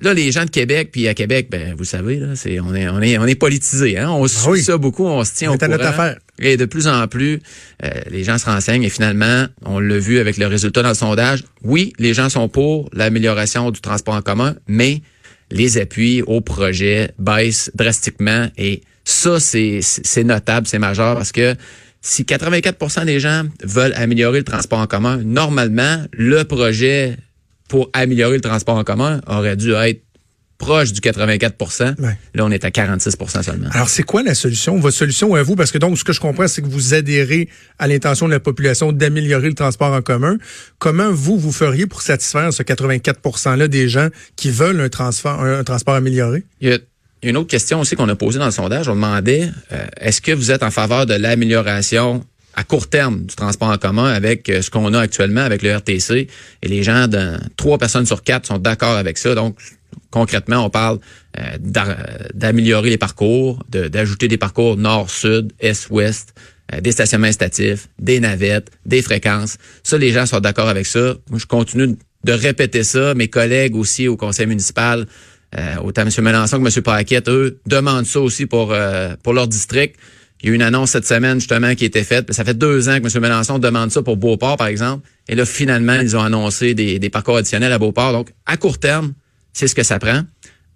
là, 0.00 0.12
les 0.14 0.32
gens 0.32 0.44
de 0.44 0.50
Québec, 0.50 0.90
puis 0.92 1.06
à 1.08 1.14
Québec, 1.14 1.48
ben, 1.50 1.74
vous 1.76 1.84
savez, 1.84 2.16
là, 2.16 2.28
c'est, 2.34 2.60
on 2.60 2.74
est, 2.74 2.88
on 2.88 3.00
est, 3.00 3.16
on 3.18 3.26
est 3.26 3.34
politisé, 3.36 3.96
hein. 3.98 4.10
On 4.10 4.26
suit 4.26 4.38
Ah 4.46 4.50
oui. 4.50 4.62
ça 4.62 4.76
beaucoup, 4.76 5.06
on 5.06 5.24
se 5.24 5.34
tient 5.34 5.50
On 5.50 5.54
au 5.54 5.58
courant. 5.58 5.70
notre 5.70 5.86
affaire. 5.86 6.16
Et 6.40 6.56
de 6.56 6.64
plus 6.64 6.86
en 6.88 7.06
plus, 7.08 7.40
euh, 7.84 7.88
les 8.10 8.24
gens 8.24 8.38
se 8.38 8.46
renseignent 8.46 8.82
et 8.82 8.88
finalement, 8.90 9.46
on 9.64 9.78
l'a 9.78 9.98
vu 9.98 10.18
avec 10.18 10.36
le 10.36 10.46
résultat 10.46 10.82
dans 10.82 10.88
le 10.90 10.94
sondage. 10.94 11.44
Oui, 11.62 11.92
les 11.98 12.12
gens 12.14 12.28
sont 12.28 12.48
pour 12.48 12.88
l'amélioration 12.92 13.70
du 13.70 13.80
transport 13.80 14.14
en 14.14 14.22
commun, 14.22 14.54
mais 14.66 15.02
les 15.50 15.78
appuis 15.78 16.22
au 16.22 16.40
projet 16.40 17.10
baissent 17.18 17.70
drastiquement 17.74 18.48
et 18.56 18.82
ça, 19.10 19.40
c'est, 19.40 20.24
notable, 20.24 20.66
c'est 20.66 20.78
majeur 20.78 21.14
parce 21.14 21.32
que 21.32 21.54
si 22.00 22.22
84% 22.22 23.04
des 23.04 23.20
gens 23.20 23.44
veulent 23.62 23.92
améliorer 23.94 24.38
le 24.38 24.44
transport 24.44 24.78
en 24.78 24.86
commun, 24.86 25.18
normalement, 25.18 26.04
le 26.12 26.44
projet 26.44 27.16
pour 27.68 27.90
améliorer 27.92 28.36
le 28.36 28.40
transport 28.40 28.76
en 28.76 28.84
commun 28.84 29.20
aurait 29.26 29.56
dû 29.56 29.72
être 29.72 30.02
proche 30.58 30.92
du 30.92 31.00
84 31.00 32.00
Ouais. 32.00 32.18
Là, 32.34 32.44
on 32.44 32.50
est 32.50 32.64
à 32.64 32.68
46% 32.68 33.42
seulement. 33.42 33.68
Alors, 33.72 33.88
c'est 33.88 34.02
quoi 34.02 34.22
la 34.22 34.34
solution? 34.34 34.78
Votre 34.78 34.96
solution 34.96 35.34
à 35.34 35.42
vous? 35.42 35.56
Parce 35.56 35.72
que 35.72 35.78
donc, 35.78 35.98
ce 35.98 36.04
que 36.04 36.12
je 36.12 36.20
comprends, 36.20 36.46
c'est 36.48 36.60
que 36.62 36.68
vous 36.68 36.94
adhérez 36.94 37.48
à 37.78 37.88
l'intention 37.88 38.26
de 38.26 38.32
la 38.32 38.40
population 38.40 38.92
d'améliorer 38.92 39.48
le 39.48 39.54
transport 39.54 39.92
en 39.92 40.02
commun. 40.02 40.36
Comment 40.78 41.10
vous, 41.10 41.38
vous 41.38 41.52
feriez 41.52 41.86
pour 41.86 42.02
satisfaire 42.02 42.52
ce 42.52 42.62
84 42.62 43.20
%-là 43.20 43.68
des 43.68 43.88
gens 43.88 44.08
qui 44.36 44.50
veulent 44.50 44.80
un, 44.80 44.90
transfert, 44.90 45.40
un, 45.40 45.60
un 45.60 45.64
transport 45.64 45.94
amélioré? 45.94 46.44
Il 46.60 46.68
y 46.68 46.72
a 46.72 46.78
une 47.22 47.36
autre 47.36 47.48
question 47.48 47.80
aussi 47.80 47.96
qu'on 47.96 48.08
a 48.08 48.16
posée 48.16 48.38
dans 48.38 48.46
le 48.46 48.50
sondage. 48.50 48.88
On 48.88 48.94
demandait 48.94 49.50
euh, 49.72 49.86
est-ce 50.00 50.20
que 50.20 50.32
vous 50.32 50.50
êtes 50.50 50.62
en 50.62 50.70
faveur 50.70 51.06
de 51.06 51.14
l'amélioration 51.14 52.24
à 52.54 52.64
court 52.64 52.88
terme 52.88 53.24
du 53.26 53.34
transport 53.36 53.68
en 53.68 53.78
commun 53.78 54.10
avec 54.12 54.48
euh, 54.48 54.62
ce 54.62 54.70
qu'on 54.70 54.92
a 54.94 55.00
actuellement 55.00 55.42
avec 55.42 55.62
le 55.62 55.76
RTC 55.76 56.28
et 56.62 56.68
les 56.68 56.82
gens 56.82 57.08
de 57.08 57.32
trois 57.56 57.78
personnes 57.78 58.06
sur 58.06 58.22
quatre 58.22 58.46
sont 58.46 58.58
d'accord 58.58 58.96
avec 58.96 59.18
ça. 59.18 59.34
Donc 59.34 59.56
concrètement, 60.10 60.64
on 60.64 60.70
parle 60.70 60.98
euh, 61.38 61.42
d'a- 61.60 61.98
d'améliorer 62.34 62.90
les 62.90 62.98
parcours, 62.98 63.62
d'ajouter 63.68 64.28
des 64.28 64.38
parcours 64.38 64.76
nord-sud, 64.76 65.52
est-ouest, 65.60 66.34
des 66.82 66.92
stationnements 66.92 67.26
instatifs, 67.26 67.88
des 67.98 68.20
navettes, 68.20 68.70
des 68.86 69.02
fréquences. 69.02 69.56
Ça, 69.82 69.98
les 69.98 70.12
gens 70.12 70.24
sont 70.26 70.38
d'accord 70.38 70.68
avec 70.68 70.86
ça. 70.86 71.14
Je 71.36 71.44
continue 71.44 71.96
de 72.22 72.32
répéter 72.32 72.84
ça. 72.84 73.12
Mes 73.14 73.26
collègues 73.26 73.74
aussi 73.74 74.06
au 74.06 74.16
conseil 74.16 74.46
municipal, 74.46 75.06
euh, 75.58 75.76
autant 75.82 76.02
M. 76.02 76.10
Mélenchon 76.22 76.62
que 76.62 76.76
M. 76.76 76.82
Paquette, 76.82 77.28
eux, 77.28 77.60
demandent 77.66 78.06
ça 78.06 78.20
aussi 78.20 78.46
pour, 78.46 78.72
euh, 78.72 79.14
pour 79.22 79.32
leur 79.32 79.48
district. 79.48 79.96
Il 80.42 80.46
y 80.46 80.48
a 80.48 80.52
eu 80.52 80.54
une 80.54 80.62
annonce 80.62 80.90
cette 80.90 81.06
semaine, 81.06 81.38
justement, 81.38 81.74
qui 81.74 81.84
a 81.84 81.86
été 81.86 82.02
faite. 82.02 82.32
Ça 82.32 82.44
fait 82.44 82.54
deux 82.54 82.88
ans 82.88 82.98
que 83.00 83.14
M. 83.14 83.22
Mélenchon 83.22 83.58
demande 83.58 83.90
ça 83.90 84.02
pour 84.02 84.16
Beauport, 84.16 84.56
par 84.56 84.68
exemple. 84.68 85.06
Et 85.28 85.34
là, 85.34 85.44
finalement, 85.44 85.94
ils 86.00 86.16
ont 86.16 86.22
annoncé 86.22 86.72
des, 86.74 86.98
des 86.98 87.10
parcours 87.10 87.36
additionnels 87.36 87.72
à 87.72 87.78
Beauport. 87.78 88.12
Donc, 88.12 88.30
à 88.46 88.56
court 88.56 88.78
terme, 88.78 89.12
c'est 89.52 89.68
ce 89.68 89.74
que 89.74 89.82
ça 89.82 89.98
prend. 89.98 90.22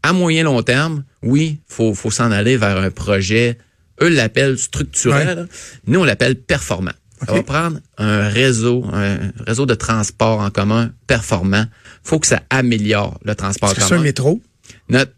À 0.03 0.13
moyen 0.13 0.43
long 0.45 0.63
terme, 0.63 1.05
oui, 1.23 1.61
faut, 1.67 1.95
faut 1.95 2.11
s'en 2.11 2.31
aller 2.31 2.59
vers 2.59 2.77
un 2.77 2.91
projet. 2.91 3.57
Eux 4.03 4.09
l'appellent 4.09 4.59
structurel. 4.59 5.39
Ouais. 5.39 5.45
Nous, 5.87 6.01
on 6.01 6.05
l'appelle 6.05 6.37
performant. 6.37 6.93
Ça 7.27 7.33
OK. 7.33 7.37
va 7.39 7.43
prendre 7.45 7.79
un 7.97 8.29
réseau, 8.29 8.85
un 8.93 9.17
réseau 9.47 9.65
de 9.65 9.75
transport 9.75 10.41
en 10.41 10.51
commun 10.51 10.91
performant. 11.07 11.65
faut 12.03 12.19
que 12.19 12.27
ça 12.27 12.43
améliore 12.51 13.19
le 13.25 13.35
transport 13.35 13.71
en 13.71 13.73
que 13.73 13.79
c'est 13.81 13.87
un 13.87 13.89
commun. 13.91 14.03
métro? 14.03 14.43
Notre, 14.89 15.13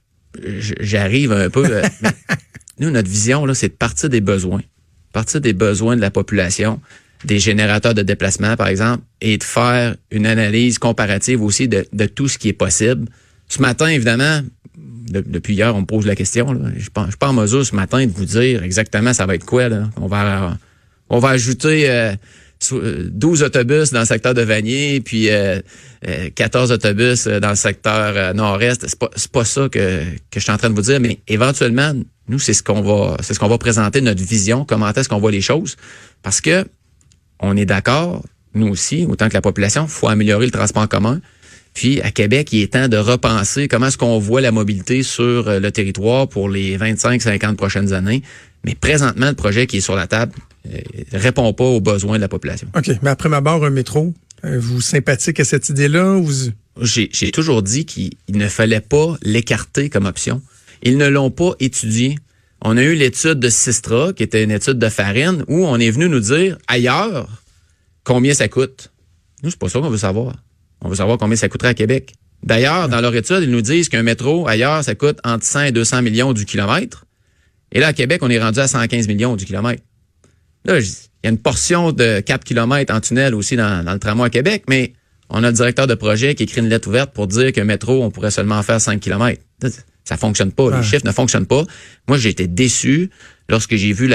j'arrive 0.81 1.33
un 1.33 1.51
peu. 1.51 1.65
euh, 1.65 1.83
mais 2.03 2.11
nous, 2.81 2.91
notre 2.91 3.09
vision, 3.09 3.47
là, 3.47 3.55
c'est 3.55 3.69
de 3.69 3.75
partir 3.75 4.09
des 4.09 4.21
besoins. 4.21 4.63
Partir 5.13 5.41
des 5.41 5.53
besoins 5.55 5.97
de 5.97 6.01
la 6.01 6.11
population, 6.11 6.81
des 7.25 7.39
générateurs 7.39 7.95
de 7.95 8.03
déplacement, 8.03 8.55
par 8.57 8.69
exemple, 8.69 9.03
et 9.21 9.39
de 9.39 9.45
faire 9.45 9.97
une 10.11 10.27
analyse 10.27 10.79
comparative 10.79 11.43
aussi 11.43 11.69
de, 11.69 11.87
de 11.93 12.07
tout 12.07 12.29
ce 12.29 12.37
qui 12.39 12.49
est 12.49 12.53
possible. 12.53 13.09
Ce 13.49 13.61
matin, 13.63 13.87
évidemment, 13.89 14.43
de- 14.77 15.25
depuis 15.27 15.55
hier, 15.55 15.75
on 15.75 15.81
me 15.81 15.87
pose 15.87 16.05
la 16.07 16.15
question. 16.17 16.53
là. 16.53 16.69
Je 16.71 16.75
ne 16.77 16.81
suis 16.81 16.91
pas- 16.91 17.05
je 17.07 17.11
suis 17.13 17.19
pas 17.19 17.29
en 17.29 17.33
mesure 17.33 17.65
ce 17.65 17.75
matin 17.75 18.05
de 18.05 18.13
vous 18.13 18.25
dire 18.27 18.63
exactement 18.63 19.13
ça 19.15 19.25
va 19.25 19.35
être 19.37 19.47
quoi. 19.47 19.69
Là. 19.69 19.89
On 19.97 20.07
va 20.07 20.59
on 21.09 21.19
va 21.21 21.29
ajouter 21.31 21.89
euh, 21.89 22.13
12 22.61 23.43
autobus 23.43 23.93
dans 23.93 24.01
le 24.01 24.07
secteur 24.07 24.35
de 24.35 24.43
Vanier, 24.43 25.01
puis 25.01 25.31
euh, 25.31 25.61
euh, 26.09 26.31
14 26.35 26.73
autobus 26.73 27.27
euh, 27.27 27.39
dans 27.39 27.51
le 27.51 27.57
secteur 27.57 28.15
euh, 28.17 28.33
nord-est. 28.33 28.87
C'est 28.87 28.99
pas, 28.99 29.11
pas 29.33 29.45
ça 29.45 29.69
que, 29.69 30.03
que 30.31 30.37
je 30.37 30.41
suis 30.41 30.53
en 30.53 30.57
train 30.57 30.71
de 30.71 30.75
vous 30.75 30.83
dire, 30.83 30.99
mais 31.01 31.21
éventuellement, 31.29 31.93
nous, 32.29 32.39
c'est 32.39 32.55
ce 32.55 32.63
qu'on 32.63 32.81
va 32.81 33.17
c'est 33.23 33.35
ce 33.35 33.39
qu'on 33.39 33.49
va 33.49 33.59
présenter, 33.59 34.01
notre 34.01 34.23
vision, 34.23 34.65
comment 34.65 34.91
est-ce 34.91 35.09
qu'on 35.09 35.19
voit 35.19 35.31
les 35.31 35.41
choses. 35.41 35.77
Parce 36.23 36.41
que 36.41 36.65
on 37.41 37.57
est 37.57 37.67
d'accord, 37.67 38.25
nous 38.55 38.69
aussi, 38.69 39.07
autant 39.09 39.29
que 39.29 39.35
la 39.35 39.43
population, 39.43 39.87
faut 39.87 40.09
améliorer 40.09 40.47
le 40.47 40.53
transport 40.53 40.83
en 40.83 40.87
commun. 40.87 41.21
Puis 41.77 42.01
à 42.01 42.11
Québec, 42.11 42.55
il 42.55 42.63
est 42.63 42.73
temps 42.73 42.89
de 42.89 42.97
repenser 42.97 43.69
comment 43.69 43.89
est-ce 43.89 43.99
qu'on 43.99 44.19
voit 44.19 44.41
la 44.41 44.51
mobilité 44.51 45.03
sur 45.03 45.47
euh, 45.47 45.61
le 45.61 45.71
territoire 45.71 46.27
pour 46.27 46.49
les 46.49 46.79
25-50 46.79 47.55
prochaines 47.55 47.93
années. 47.93 48.23
Mais 48.65 48.75
présentement, 48.75 49.29
le 49.29 49.35
projet 49.35 49.67
qui 49.67 49.77
est 49.77 49.81
sur 49.83 49.95
la 49.95 50.07
table 50.07 50.33
euh, 50.73 50.79
répond 51.13 51.53
pas 51.53 51.65
aux 51.65 51.83
besoins 51.83 52.17
de 52.17 52.23
la 52.23 52.29
population. 52.29 52.67
OK. 52.75 52.91
Mais 53.03 53.11
après 53.11 53.29
ma 53.29 53.43
barre, 53.43 53.63
un 53.63 53.71
métro, 53.71 54.15
euh, 54.47 54.59
vous 54.59 54.81
sympathique 54.81 55.39
à 55.39 55.45
cette 55.45 55.69
idée-là? 55.69 56.17
Vous... 56.17 56.51
J'ai 56.81 57.31
toujours 57.31 57.63
dit 57.63 57.85
qu'il 57.85 58.13
il 58.27 58.39
ne 58.39 58.49
fallait 58.49 58.81
pas 58.81 59.19
l'écarter 59.21 59.91
comme 59.91 60.07
option. 60.07 60.41
Ils 60.83 60.97
ne 60.97 61.09
l'ont 61.09 61.31
pas 61.31 61.53
étudié. 61.61 62.17
On 62.63 62.79
a 62.79 62.83
eu 62.83 62.95
l'étude 62.95 63.39
de 63.39 63.51
Sistra, 63.51 64.15
qui 64.15 64.23
était 64.23 64.43
une 64.43 64.51
étude 64.51 64.79
de 64.79 64.89
farine, 64.89 65.45
où 65.47 65.67
on 65.67 65.77
est 65.77 65.91
venu 65.91 66.09
nous 66.09 66.21
dire 66.21 66.57
ailleurs 66.69 67.43
combien 68.03 68.33
ça 68.33 68.49
coûte? 68.49 68.93
Nous, 69.43 69.51
c'est 69.51 69.59
pas 69.59 69.69
ça 69.69 69.79
qu'on 69.79 69.91
veut 69.91 69.99
savoir. 69.99 70.37
On 70.83 70.89
veut 70.89 70.97
savoir 70.97 71.19
combien 71.19 71.37
ça 71.37 71.49
coûterait 71.49 71.71
à 71.71 71.75
Québec. 71.75 72.15
D'ailleurs, 72.43 72.89
dans 72.89 73.01
leur 73.01 73.15
étude, 73.15 73.41
ils 73.43 73.51
nous 73.51 73.63
disent 73.63 73.89
qu'un 73.89 74.03
métro 74.03 74.47
ailleurs, 74.47 74.85
ça 74.85 74.95
coûte 74.95 75.19
entre 75.25 75.45
100 75.45 75.63
et 75.63 75.73
200 75.73 76.03
millions 76.03 76.33
du 76.33 76.45
kilomètre. 76.45 77.07
Et 77.73 77.81
là, 77.81 77.89
à 77.89 77.93
Québec, 77.93 78.21
on 78.23 78.31
est 78.31 78.39
rendu 78.39 78.61
à 78.61 78.69
115 78.69 79.09
millions 79.09 79.37
du 79.37 79.45
kilomètre. 79.45 79.83
Là, 80.65 80.79
il 80.79 80.87
y 81.25 81.27
a 81.27 81.31
une 81.31 81.39
portion 81.39 81.93
de 81.93 82.21
4 82.21 82.45
km 82.45 82.95
en 82.95 83.01
tunnel 83.01 83.35
aussi 83.35 83.57
dans, 83.57 83.85
dans 83.85 83.93
le 83.93 83.99
tramway 83.99 84.27
à 84.27 84.31
Québec, 84.31 84.65
mais 84.69 84.93
on 85.29 85.43
a 85.43 85.49
le 85.49 85.53
directeur 85.53 85.87
de 85.87 85.95
projet 85.95 86.35
qui 86.35 86.45
écrit 86.45 86.61
une 86.61 86.69
lettre 86.69 86.89
ouverte 86.89 87.13
pour 87.13 87.27
dire 87.27 87.53
qu'un 87.53 87.65
métro, 87.65 88.03
on 88.03 88.11
pourrait 88.11 88.31
seulement 88.31 88.63
faire 88.63 88.81
5 88.81 89.01
km. 89.01 89.41
Ça 90.05 90.17
fonctionne 90.17 90.53
pas. 90.53 90.77
Les 90.77 90.85
chiffres 90.85 91.07
ne 91.07 91.11
fonctionnent 91.11 91.47
pas. 91.47 91.65
Moi, 92.07 92.17
j'ai 92.17 92.29
été 92.29 92.47
déçu 92.47 93.11
lorsque 93.49 93.75
j'ai 93.75 93.93
vu 93.93 94.09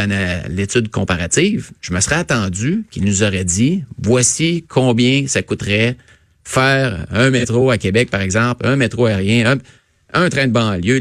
l'étude 0.47 0.89
comparative. 0.89 1.71
Je 1.81 1.93
me 1.93 1.99
serais 1.99 2.15
attendu 2.15 2.85
qu'il 2.91 3.03
nous 3.03 3.23
aurait 3.23 3.43
dit, 3.43 3.83
voici 4.01 4.63
combien 4.69 5.27
ça 5.27 5.41
coûterait 5.41 5.97
faire 6.43 7.05
un 7.11 7.29
métro 7.29 7.71
à 7.71 7.77
Québec, 7.77 8.09
par 8.09 8.21
exemple, 8.21 8.65
un 8.65 8.75
métro 8.75 9.05
aérien, 9.05 9.57
un, 10.13 10.29
train 10.29 10.47
de 10.47 10.51
banlieue. 10.51 10.99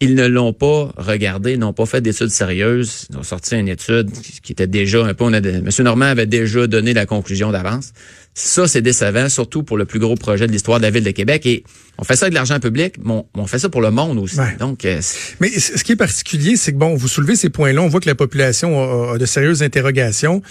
ils 0.00 0.14
ne 0.14 0.26
l'ont 0.26 0.52
pas 0.52 0.92
regardé, 0.96 1.56
n'ont 1.56 1.72
pas 1.72 1.86
fait 1.86 2.00
d'études 2.00 2.30
sérieuses. 2.30 3.06
Ils 3.10 3.18
ont 3.18 3.22
sorti 3.22 3.56
une 3.56 3.68
étude 3.68 4.10
qui 4.42 4.52
était 4.52 4.66
déjà 4.66 5.04
un 5.04 5.14
peu... 5.14 5.24
On 5.24 5.32
a, 5.32 5.38
M. 5.38 5.68
Normand 5.80 6.06
avait 6.06 6.26
déjà 6.26 6.66
donné 6.66 6.94
la 6.94 7.06
conclusion 7.06 7.52
d'avance. 7.52 7.92
Ça, 8.36 8.66
c'est 8.66 8.82
décevant, 8.82 9.28
surtout 9.28 9.62
pour 9.62 9.76
le 9.76 9.84
plus 9.84 10.00
gros 10.00 10.16
projet 10.16 10.48
de 10.48 10.52
l'histoire 10.52 10.78
de 10.78 10.82
la 10.82 10.90
ville 10.90 11.04
de 11.04 11.12
Québec. 11.12 11.46
Et 11.46 11.62
on 11.98 12.04
fait 12.04 12.16
ça 12.16 12.24
avec 12.24 12.34
l'argent 12.34 12.58
public, 12.58 12.96
mais 13.02 13.22
on, 13.34 13.46
fait 13.46 13.60
ça 13.60 13.68
pour 13.68 13.80
le 13.80 13.92
monde 13.92 14.18
aussi. 14.18 14.38
Donc, 14.58 14.84
euh, 14.84 15.00
mais 15.38 15.48
ce 15.50 15.84
qui 15.84 15.92
est 15.92 15.96
particulier, 15.96 16.56
c'est 16.56 16.72
que 16.72 16.76
bon, 16.76 16.96
vous 16.96 17.06
soulevez 17.06 17.36
ces 17.36 17.48
points-là, 17.48 17.80
on 17.80 17.88
voit 17.88 18.00
que 18.00 18.08
la 18.08 18.16
population 18.16 19.12
a, 19.12 19.18
de 19.18 19.26
sérieuses 19.26 19.62
interrogations. 19.62 20.42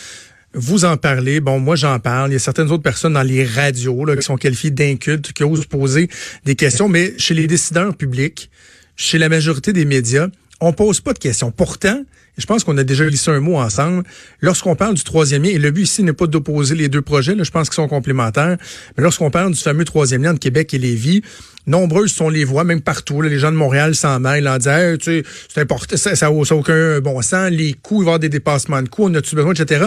Vous 0.56 0.86
en 0.86 0.98
parlez, 0.98 1.40
bon, 1.40 1.60
moi 1.60 1.76
j'en 1.76 2.00
parle. 2.00 2.30
Il 2.30 2.34
y 2.34 2.36
a 2.36 2.40
certaines 2.40 2.72
autres 2.72 2.84
personnes 2.84 3.14
dans 3.14 3.24
les 3.24 3.44
radios 3.44 4.06
là, 4.06 4.16
qui 4.16 4.22
sont 4.22 4.38
qualifiées 4.38 4.72
d'incultes, 4.72 5.34
qui 5.34 5.44
osent 5.44 5.66
poser 5.66 6.10
des 6.46 6.56
questions, 6.56 6.88
mais 6.88 7.14
chez 7.18 7.34
les 7.34 7.48
décideurs 7.48 7.96
publics, 7.96 8.52
chez 8.96 9.18
la 9.18 9.30
majorité 9.30 9.74
des 9.74 9.86
médias, 9.86 10.28
on 10.62 10.72
pose 10.72 11.02
pas 11.02 11.14
de 11.14 11.20
questions. 11.20 11.52
Pourtant, 11.52 12.04
je 12.38 12.46
pense 12.46 12.64
qu'on 12.64 12.78
a 12.78 12.84
déjà 12.84 13.06
glissé 13.06 13.32
un 13.32 13.40
mot 13.40 13.58
ensemble. 13.58 14.04
Lorsqu'on 14.42 14.76
parle 14.76 14.94
du 14.94 15.04
troisième 15.04 15.44
lien, 15.44 15.50
et 15.50 15.58
le 15.58 15.72
but 15.72 15.84
ici 15.84 16.04
n'est 16.04 16.14
pas 16.14 16.28
d'opposer 16.28 16.76
les 16.76 16.88
deux 16.88 17.02
projets, 17.02 17.36
là, 17.36 17.44
je 17.44 17.52
pense 17.52 17.70
qu'ils 17.70 17.76
sont 17.76 17.88
complémentaires, 17.88 18.58
mais 18.96 19.04
lorsqu'on 19.04 19.32
parle 19.32 19.54
du 19.54 19.60
fameux 19.60 19.86
troisième 19.86 20.24
lien 20.24 20.34
de 20.34 20.40
Québec 20.40 20.74
et 20.74 20.78
Lévis, 20.78 21.22
nombreuses 21.68 22.12
sont 22.12 22.30
les 22.30 22.44
voix, 22.44 22.64
même 22.64 22.82
partout. 22.82 23.22
les 23.22 23.40
gens 23.40 23.52
de 23.52 23.58
Montréal 23.58 23.96
s'en 23.96 24.20
mêlent 24.20 24.48
en 24.48 24.58
disant 24.58 24.96
tu 25.00 25.06
sais, 25.06 25.24
c'est 25.54 25.62
important, 25.62 25.98
ça 25.98 26.14
n'a 26.14 26.32
aucun 26.32 27.00
bon 27.02 27.22
sens, 27.22 27.50
les 27.52 27.74
coûts, 27.74 28.02
il 28.02 28.06
va 28.06 28.12
y 28.12 28.14
avoir 28.14 28.20
des 28.20 28.30
dépassements 28.30 28.82
de 28.82 28.90
coûts, 28.90 29.06
on 29.06 29.14
a-tu 29.16 29.36
besoin, 29.36 29.54
etc. 29.54 29.86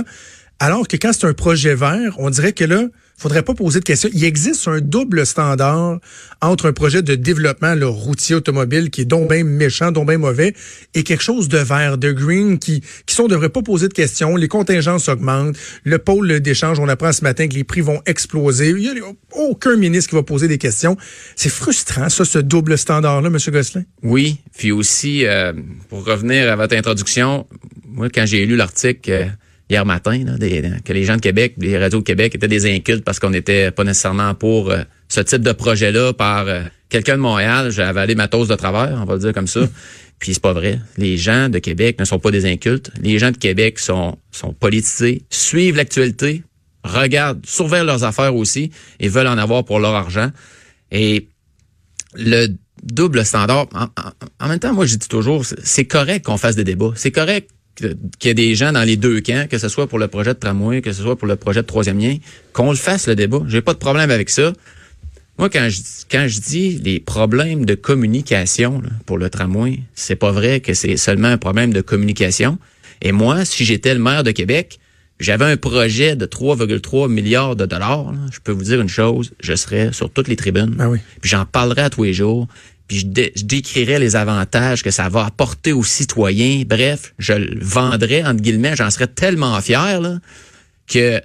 Alors 0.58 0.88
que 0.88 0.96
quand 0.96 1.12
c'est 1.12 1.26
un 1.26 1.34
projet 1.34 1.74
vert, 1.74 2.14
on 2.18 2.30
dirait 2.30 2.54
que 2.54 2.64
là, 2.64 2.84
faudrait 3.18 3.42
pas 3.42 3.54
poser 3.54 3.78
de 3.80 3.84
questions. 3.84 4.08
Il 4.12 4.24
existe 4.24 4.68
un 4.68 4.80
double 4.80 5.26
standard 5.26 5.98
entre 6.40 6.66
un 6.66 6.72
projet 6.72 7.02
de 7.02 7.14
développement 7.14 7.74
le 7.74 7.88
routier 7.88 8.34
automobile 8.36 8.90
qui 8.90 9.02
est 9.02 9.06
donc 9.06 9.30
bien 9.30 9.44
méchant, 9.44 9.90
donc 9.92 10.08
bien 10.08 10.18
mauvais, 10.18 10.54
et 10.94 11.02
quelque 11.02 11.22
chose 11.22 11.48
de 11.48 11.58
vert, 11.58 11.98
de 11.98 12.12
green, 12.12 12.58
qui, 12.58 12.82
qui 13.06 13.14
sont 13.14 13.26
devrait 13.26 13.48
pas 13.48 13.62
poser 13.62 13.88
de 13.88 13.94
questions. 13.94 14.36
Les 14.36 14.48
contingences 14.48 15.08
augmentent. 15.08 15.56
Le 15.84 15.98
pôle 15.98 16.40
d'échange, 16.40 16.78
on 16.78 16.88
apprend 16.88 17.12
ce 17.12 17.22
matin 17.22 17.48
que 17.48 17.54
les 17.54 17.64
prix 17.64 17.80
vont 17.80 18.00
exploser. 18.06 18.70
Il 18.70 18.82
y 18.82 18.88
a 18.88 18.92
aucun 19.32 19.76
ministre 19.76 20.10
qui 20.10 20.16
va 20.16 20.22
poser 20.22 20.48
des 20.48 20.58
questions. 20.58 20.96
C'est 21.36 21.50
frustrant, 21.50 22.08
ça, 22.08 22.24
ce 22.24 22.38
double 22.38 22.78
standard-là, 22.78 23.28
M. 23.28 23.38
Gosselin. 23.52 23.84
Oui. 24.02 24.38
Puis 24.56 24.72
aussi, 24.72 25.26
euh, 25.26 25.52
pour 25.88 26.04
revenir 26.04 26.50
à 26.50 26.56
votre 26.56 26.76
introduction, 26.76 27.46
moi, 27.84 28.08
quand 28.08 28.26
j'ai 28.26 28.44
lu 28.46 28.56
l'article, 28.56 29.10
euh, 29.10 29.26
hier 29.68 29.84
matin, 29.84 30.24
que 30.84 30.92
les 30.92 31.04
gens 31.04 31.16
de 31.16 31.20
Québec, 31.20 31.54
les 31.58 31.78
radios 31.78 32.00
de 32.00 32.04
Québec 32.04 32.34
étaient 32.34 32.48
des 32.48 32.72
incultes 32.72 33.04
parce 33.04 33.18
qu'on 33.18 33.30
n'était 33.30 33.70
pas 33.70 33.84
nécessairement 33.84 34.34
pour 34.34 34.70
euh, 34.70 34.82
ce 35.08 35.20
type 35.20 35.42
de 35.42 35.52
projet-là 35.52 36.12
par 36.12 36.46
euh, 36.46 36.62
quelqu'un 36.88 37.16
de 37.16 37.22
Montréal. 37.22 37.70
J'avais 37.70 38.00
allé 38.00 38.14
ma 38.14 38.28
dose 38.28 38.48
de 38.48 38.54
travers, 38.54 38.96
on 39.00 39.04
va 39.04 39.14
le 39.14 39.20
dire 39.20 39.32
comme 39.32 39.48
ça. 39.48 39.60
Puis 40.18 40.34
c'est 40.34 40.42
pas 40.42 40.52
vrai. 40.52 40.80
Les 40.96 41.18
gens 41.18 41.48
de 41.48 41.58
Québec 41.58 41.98
ne 41.98 42.04
sont 42.04 42.18
pas 42.18 42.30
des 42.30 42.46
incultes. 42.46 42.90
Les 43.02 43.18
gens 43.18 43.32
de 43.32 43.36
Québec 43.36 43.78
sont, 43.78 44.16
sont 44.30 44.52
politisés, 44.52 45.24
suivent 45.28 45.76
l'actualité, 45.76 46.42
regardent, 46.84 47.44
surveillent 47.44 47.84
leurs 47.84 48.04
affaires 48.04 48.34
aussi 48.34 48.70
et 48.98 49.08
veulent 49.08 49.26
en 49.26 49.36
avoir 49.36 49.64
pour 49.64 49.78
leur 49.78 49.94
argent. 49.94 50.30
Et 50.90 51.28
le 52.14 52.48
double 52.82 53.26
standard, 53.26 53.66
en, 53.74 53.88
en 54.40 54.48
même 54.48 54.58
temps, 54.58 54.72
moi 54.72 54.86
je 54.86 54.96
dis 54.96 55.08
toujours, 55.08 55.44
c'est 55.44 55.84
correct 55.84 56.24
qu'on 56.24 56.38
fasse 56.38 56.56
des 56.56 56.64
débats. 56.64 56.92
C'est 56.94 57.10
correct 57.10 57.50
qu'il 57.76 57.96
y 58.24 58.28
ait 58.28 58.34
des 58.34 58.54
gens 58.54 58.72
dans 58.72 58.82
les 58.82 58.96
deux 58.96 59.20
camps, 59.20 59.46
que 59.48 59.58
ce 59.58 59.68
soit 59.68 59.86
pour 59.86 59.98
le 59.98 60.08
projet 60.08 60.34
de 60.34 60.38
tramway, 60.38 60.82
que 60.82 60.92
ce 60.92 61.02
soit 61.02 61.16
pour 61.16 61.28
le 61.28 61.36
projet 61.36 61.62
de 61.62 61.66
troisième 61.66 61.98
lien, 61.98 62.16
qu'on 62.52 62.70
le 62.70 62.76
fasse 62.76 63.06
le 63.06 63.14
débat. 63.14 63.42
J'ai 63.48 63.62
pas 63.62 63.74
de 63.74 63.78
problème 63.78 64.10
avec 64.10 64.30
ça. 64.30 64.52
Moi, 65.38 65.50
quand 65.50 65.68
je, 65.68 65.80
quand 66.10 66.26
je 66.28 66.40
dis 66.40 66.80
les 66.82 66.98
problèmes 66.98 67.66
de 67.66 67.74
communication 67.74 68.82
pour 69.04 69.18
le 69.18 69.28
tramway, 69.28 69.80
c'est 69.94 70.16
pas 70.16 70.32
vrai 70.32 70.60
que 70.60 70.72
c'est 70.72 70.96
seulement 70.96 71.28
un 71.28 71.38
problème 71.38 71.72
de 71.72 71.82
communication. 71.82 72.58
Et 73.02 73.12
moi, 73.12 73.44
si 73.44 73.64
j'étais 73.64 73.92
le 73.92 74.00
maire 74.00 74.24
de 74.24 74.30
Québec, 74.30 74.78
j'avais 75.20 75.44
un 75.44 75.56
projet 75.56 76.16
de 76.16 76.26
3,3 76.26 77.10
milliards 77.10 77.56
de 77.56 77.66
dollars, 77.66 78.12
je 78.32 78.38
peux 78.42 78.52
vous 78.52 78.64
dire 78.64 78.80
une 78.80 78.88
chose, 78.88 79.32
je 79.40 79.54
serais 79.54 79.92
sur 79.92 80.10
toutes 80.10 80.28
les 80.28 80.36
tribunes. 80.36 80.74
Ben 80.76 80.88
oui. 80.88 80.98
Puis 81.20 81.30
j'en 81.30 81.44
parlerais 81.46 81.82
à 81.82 81.90
tous 81.90 82.04
les 82.04 82.14
jours 82.14 82.48
puis 82.86 83.00
je, 83.00 83.42
décrirais 83.44 83.98
les 83.98 84.16
avantages 84.16 84.82
que 84.82 84.90
ça 84.90 85.08
va 85.08 85.26
apporter 85.26 85.72
aux 85.72 85.84
citoyens. 85.84 86.62
Bref, 86.66 87.14
je 87.18 87.32
le 87.32 87.58
vendrais, 87.60 88.24
entre 88.24 88.40
guillemets, 88.40 88.76
j'en 88.76 88.90
serais 88.90 89.08
tellement 89.08 89.60
fier 89.60 90.00
là, 90.00 90.18
que 90.86 91.20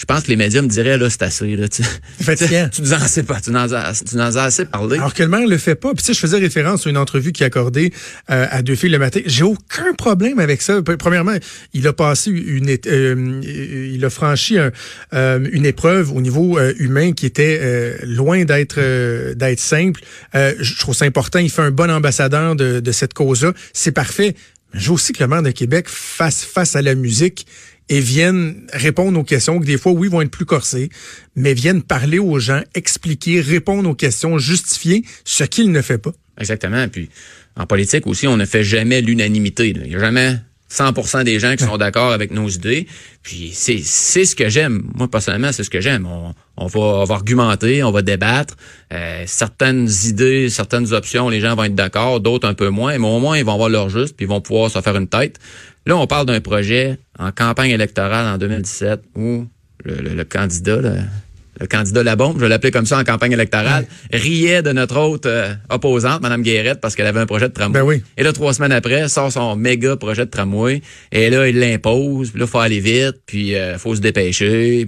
je 0.00 0.06
pense 0.06 0.22
que 0.22 0.28
les 0.28 0.36
médias 0.36 0.62
me 0.62 0.66
diraient, 0.66 0.96
là, 0.96 1.10
c'est 1.10 1.20
assez, 1.20 1.56
là, 1.56 1.68
tu, 1.68 1.82
tu 2.72 2.82
nous 2.82 2.94
en 2.94 2.98
sais 3.00 3.22
pas, 3.22 3.38
tu 3.38 3.50
nous 3.50 3.58
en, 3.58 3.70
as, 3.70 4.36
assez 4.38 4.64
parlé. 4.64 4.96
Alors 4.96 5.12
que 5.12 5.22
le 5.22 5.28
maire 5.28 5.46
le 5.46 5.58
fait 5.58 5.74
pas. 5.74 5.92
Puis 5.92 5.98
tu 5.98 6.06
sais, 6.06 6.14
je 6.14 6.20
faisais 6.20 6.38
référence 6.38 6.86
à 6.86 6.90
une 6.90 6.96
entrevue 6.96 7.32
qu'il 7.32 7.44
a 7.44 7.48
accordée 7.48 7.92
euh, 8.30 8.46
à 8.50 8.62
deux 8.62 8.76
filles 8.76 8.88
le 8.88 8.98
matin. 8.98 9.20
J'ai 9.26 9.44
aucun 9.44 9.92
problème 9.98 10.38
avec 10.38 10.62
ça. 10.62 10.80
Premièrement, 10.80 11.36
il 11.74 11.86
a 11.86 11.92
passé 11.92 12.30
une, 12.30 12.74
euh, 12.86 13.90
il 13.92 14.02
a 14.02 14.08
franchi 14.08 14.56
euh, 14.56 15.48
une 15.52 15.66
épreuve 15.66 16.16
au 16.16 16.22
niveau 16.22 16.58
humain 16.78 17.12
qui 17.12 17.26
était 17.26 17.98
loin 18.02 18.44
d'être 18.44 18.80
d'être 19.34 19.60
simple. 19.60 20.00
je 20.32 20.78
trouve 20.78 20.94
ça 20.94 21.04
important. 21.04 21.40
Il 21.40 21.50
fait 21.50 21.60
un 21.60 21.70
bon 21.70 21.90
ambassadeur 21.90 22.56
de, 22.56 22.80
de 22.80 22.92
cette 22.92 23.12
cause-là. 23.12 23.52
C'est 23.74 23.92
parfait. 23.92 24.34
Mais 24.72 24.80
je 24.80 24.88
veux 24.88 24.94
aussi 24.94 25.12
que 25.12 25.22
le 25.22 25.28
maire 25.28 25.42
de 25.42 25.50
Québec 25.50 25.88
fasse 25.88 26.44
face 26.44 26.76
à 26.76 26.82
la 26.82 26.94
musique 26.94 27.46
et 27.90 28.00
viennent 28.00 28.66
répondre 28.72 29.18
aux 29.18 29.24
questions 29.24 29.58
que 29.58 29.66
des 29.66 29.76
fois, 29.76 29.92
oui, 29.92 30.08
vont 30.08 30.22
être 30.22 30.30
plus 30.30 30.46
corsées, 30.46 30.88
mais 31.34 31.52
viennent 31.52 31.82
parler 31.82 32.20
aux 32.20 32.38
gens, 32.38 32.62
expliquer, 32.74 33.40
répondre 33.40 33.90
aux 33.90 33.94
questions, 33.94 34.38
justifier 34.38 35.04
ce 35.24 35.42
qu'il 35.42 35.72
ne 35.72 35.82
fait 35.82 35.98
pas. 35.98 36.12
Exactement. 36.38 36.88
Puis 36.88 37.10
en 37.56 37.66
politique 37.66 38.06
aussi, 38.06 38.28
on 38.28 38.36
ne 38.36 38.46
fait 38.46 38.62
jamais 38.62 39.02
l'unanimité. 39.02 39.70
Il 39.70 39.82
n'y 39.82 39.96
a 39.96 39.98
jamais 39.98 40.38
100% 40.70 41.24
des 41.24 41.40
gens 41.40 41.56
qui 41.56 41.64
sont 41.64 41.76
d'accord 41.78 42.12
avec 42.12 42.30
nos 42.30 42.48
idées. 42.48 42.86
Puis 43.22 43.50
c'est 43.52 43.80
c'est 43.82 44.24
ce 44.24 44.36
que 44.36 44.48
j'aime. 44.48 44.88
Moi 44.94 45.10
personnellement, 45.10 45.50
c'est 45.50 45.64
ce 45.64 45.70
que 45.70 45.80
j'aime. 45.80 46.06
On, 46.06 46.32
on, 46.56 46.66
va, 46.66 46.80
on 46.80 47.04
va 47.04 47.14
argumenter, 47.16 47.82
on 47.82 47.90
va 47.90 48.02
débattre. 48.02 48.56
Euh, 48.92 49.24
certaines 49.26 49.88
idées, 50.06 50.48
certaines 50.48 50.92
options, 50.92 51.28
les 51.28 51.40
gens 51.40 51.56
vont 51.56 51.64
être 51.64 51.74
d'accord, 51.74 52.20
d'autres 52.20 52.46
un 52.46 52.54
peu 52.54 52.68
moins, 52.68 52.96
mais 52.98 53.06
au 53.06 53.18
moins 53.18 53.36
ils 53.36 53.44
vont 53.44 53.54
avoir 53.54 53.68
leur 53.68 53.88
juste, 53.88 54.16
puis 54.16 54.26
ils 54.26 54.28
vont 54.28 54.40
pouvoir 54.40 54.70
se 54.70 54.80
faire 54.80 54.96
une 54.96 55.08
tête. 55.08 55.40
Là, 55.86 55.96
on 55.96 56.06
parle 56.06 56.26
d'un 56.26 56.40
projet 56.40 56.98
en 57.18 57.32
campagne 57.32 57.70
électorale 57.70 58.26
en 58.26 58.38
2017 58.38 59.02
où 59.16 59.46
le, 59.84 60.24
candidat, 60.24 60.76
le, 61.58 61.66
candidat 61.66 62.02
La 62.02 62.16
Bombe, 62.16 62.38
je 62.38 62.44
l'appelais 62.44 62.70
comme 62.70 62.84
ça 62.84 62.98
en 62.98 63.04
campagne 63.04 63.32
électorale, 63.32 63.86
riait 64.12 64.62
de 64.62 64.72
notre 64.72 64.98
autre 64.98 65.28
euh, 65.28 65.54
opposante, 65.70 66.20
Mme 66.20 66.42
Guérette, 66.42 66.80
parce 66.80 66.94
qu'elle 66.94 67.06
avait 67.06 67.20
un 67.20 67.26
projet 67.26 67.48
de 67.48 67.54
tramway. 67.54 67.80
Ben 67.80 67.82
oui. 67.82 68.02
Et 68.18 68.22
là, 68.22 68.32
trois 68.32 68.52
semaines 68.52 68.72
après, 68.72 69.08
sort 69.08 69.32
son 69.32 69.56
méga 69.56 69.96
projet 69.96 70.26
de 70.26 70.30
tramway. 70.30 70.82
Et 71.12 71.30
là, 71.30 71.48
il 71.48 71.58
l'impose. 71.58 72.30
Puis 72.30 72.40
là, 72.40 72.46
faut 72.46 72.58
aller 72.58 72.80
vite. 72.80 73.16
Puis 73.24 73.54
euh, 73.54 73.78
faut 73.78 73.94
se 73.94 74.00
dépêcher. 74.00 74.84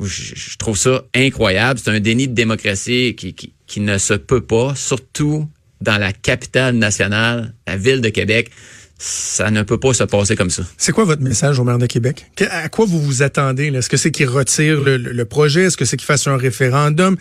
je, 0.00 0.56
trouve 0.56 0.78
ça 0.78 1.02
incroyable. 1.14 1.78
C'est 1.82 1.90
un 1.90 2.00
déni 2.00 2.28
de 2.28 2.34
démocratie 2.34 3.14
qui, 3.14 3.34
qui, 3.34 3.52
qui 3.66 3.80
ne 3.80 3.98
se 3.98 4.14
peut 4.14 4.42
pas, 4.42 4.74
surtout 4.74 5.46
dans 5.82 5.98
la 5.98 6.12
capitale 6.12 6.76
nationale, 6.76 7.54
la 7.66 7.76
ville 7.76 8.00
de 8.00 8.08
Québec 8.08 8.50
ça 8.98 9.50
ne 9.50 9.62
peut 9.62 9.78
pas 9.78 9.92
se 9.92 10.04
passer 10.04 10.36
comme 10.36 10.50
ça. 10.50 10.62
C'est 10.78 10.92
quoi 10.92 11.04
votre 11.04 11.22
message 11.22 11.58
au 11.58 11.64
maire 11.64 11.78
de 11.78 11.86
Québec? 11.86 12.26
À 12.50 12.68
quoi 12.68 12.86
vous 12.86 13.00
vous 13.00 13.22
attendez? 13.22 13.66
Est-ce 13.66 13.88
que 13.88 13.96
c'est 13.96 14.10
qu'il 14.10 14.28
retire 14.28 14.80
le, 14.84 15.24
projet? 15.24 15.64
Est-ce 15.64 15.76
que 15.76 15.84
c'est 15.84 15.96
qu'il 15.96 16.06
fasse 16.06 16.26
un 16.26 16.36
référendum? 16.36 17.16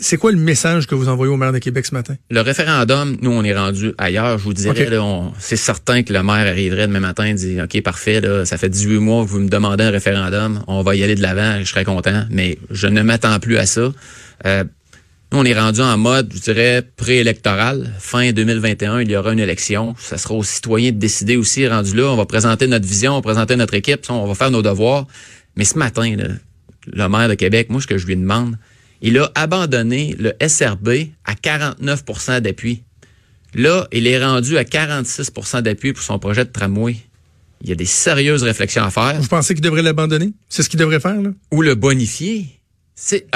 C'est 0.00 0.16
quoi 0.18 0.30
le 0.30 0.38
message 0.38 0.86
que 0.86 0.94
vous 0.94 1.08
envoyez 1.08 1.32
au 1.32 1.36
maire 1.36 1.52
de 1.52 1.58
Québec 1.58 1.86
ce 1.86 1.94
matin? 1.94 2.14
Le 2.30 2.40
référendum, 2.40 3.16
nous, 3.22 3.32
on 3.32 3.42
est 3.42 3.56
rendu 3.56 3.92
ailleurs. 3.98 4.38
Je 4.38 4.44
vous 4.44 4.54
dirais, 4.54 4.88
c'est 5.38 5.56
certain 5.56 6.02
que 6.02 6.12
le 6.12 6.22
maire 6.22 6.46
arriverait 6.46 6.86
demain 6.86 7.00
matin 7.00 7.24
et 7.24 7.34
dit, 7.34 7.60
OK, 7.60 7.82
parfait, 7.82 8.20
là, 8.20 8.44
ça 8.44 8.56
fait 8.56 8.68
18 8.68 8.98
mois 8.98 9.24
que 9.24 9.30
vous 9.30 9.40
me 9.40 9.48
demandez 9.48 9.84
un 9.84 9.90
référendum. 9.90 10.62
On 10.68 10.82
va 10.82 10.94
y 10.94 11.02
aller 11.02 11.16
de 11.16 11.22
l'avant, 11.22 11.58
je 11.60 11.64
serais 11.64 11.84
content. 11.84 12.24
Mais 12.30 12.58
je 12.70 12.86
ne 12.86 13.02
m'attends 13.02 13.38
plus 13.40 13.58
à 13.58 13.66
ça. 13.66 13.92
Euh, 14.44 14.64
on 15.32 15.44
est 15.44 15.58
rendu 15.58 15.80
en 15.80 15.98
mode, 15.98 16.32
je 16.34 16.40
dirais, 16.40 16.82
préélectoral. 16.96 17.92
Fin 17.98 18.32
2021, 18.32 19.02
il 19.02 19.10
y 19.10 19.16
aura 19.16 19.32
une 19.32 19.40
élection. 19.40 19.94
Ça 19.98 20.18
sera 20.18 20.34
aux 20.34 20.44
citoyens 20.44 20.92
de 20.92 20.98
décider 20.98 21.36
aussi, 21.36 21.66
rendu 21.66 21.94
là. 21.96 22.04
On 22.04 22.16
va 22.16 22.26
présenter 22.26 22.66
notre 22.66 22.86
vision, 22.86 23.12
on 23.12 23.16
va 23.16 23.22
présenter 23.22 23.56
notre 23.56 23.74
équipe, 23.74 24.00
on 24.08 24.26
va 24.26 24.34
faire 24.34 24.50
nos 24.50 24.62
devoirs. 24.62 25.06
Mais 25.56 25.64
ce 25.64 25.78
matin, 25.78 26.14
le 26.86 27.08
maire 27.08 27.28
de 27.28 27.34
Québec, 27.34 27.70
moi, 27.70 27.80
ce 27.80 27.86
que 27.86 27.98
je 27.98 28.06
lui 28.06 28.16
demande, 28.16 28.56
il 29.02 29.18
a 29.18 29.30
abandonné 29.34 30.14
le 30.18 30.32
SRB 30.46 30.88
à 31.24 31.34
49% 31.34 32.40
d'appui. 32.40 32.82
Là, 33.54 33.88
il 33.92 34.06
est 34.06 34.22
rendu 34.24 34.56
à 34.58 34.64
46% 34.64 35.62
d'appui 35.62 35.92
pour 35.92 36.02
son 36.02 36.18
projet 36.18 36.44
de 36.44 36.50
tramway. 36.50 36.96
Il 37.62 37.68
y 37.68 37.72
a 37.72 37.74
des 37.74 37.86
sérieuses 37.86 38.42
réflexions 38.42 38.84
à 38.84 38.90
faire. 38.90 39.20
Vous 39.20 39.28
pensez 39.28 39.54
qu'il 39.54 39.62
devrait 39.62 39.82
l'abandonner? 39.82 40.32
C'est 40.48 40.62
ce 40.62 40.68
qu'il 40.68 40.78
devrait 40.78 41.00
faire, 41.00 41.20
là? 41.20 41.30
Ou 41.50 41.62
le 41.62 41.74
bonifier? 41.74 42.46
C'est 42.94 43.26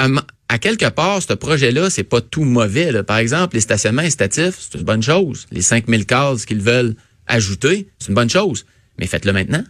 à, 0.51 0.57
quelque 0.57 0.89
part, 0.89 1.21
ce 1.21 1.33
projet-là, 1.33 1.89
c'est 1.89 2.03
pas 2.03 2.19
tout 2.19 2.43
mauvais. 2.43 3.03
Par 3.03 3.17
exemple, 3.17 3.55
les 3.55 3.61
stationnements 3.61 4.01
incitatifs, 4.01 4.57
c'est 4.59 4.77
une 4.77 4.83
bonne 4.83 5.01
chose. 5.01 5.47
Les 5.51 5.61
5000 5.61 6.05
cases 6.05 6.45
qu'ils 6.45 6.61
veulent 6.61 6.95
ajouter, 7.25 7.87
c'est 7.99 8.09
une 8.09 8.15
bonne 8.15 8.29
chose. 8.29 8.65
Mais 8.99 9.07
faites-le 9.07 9.31
maintenant. 9.31 9.63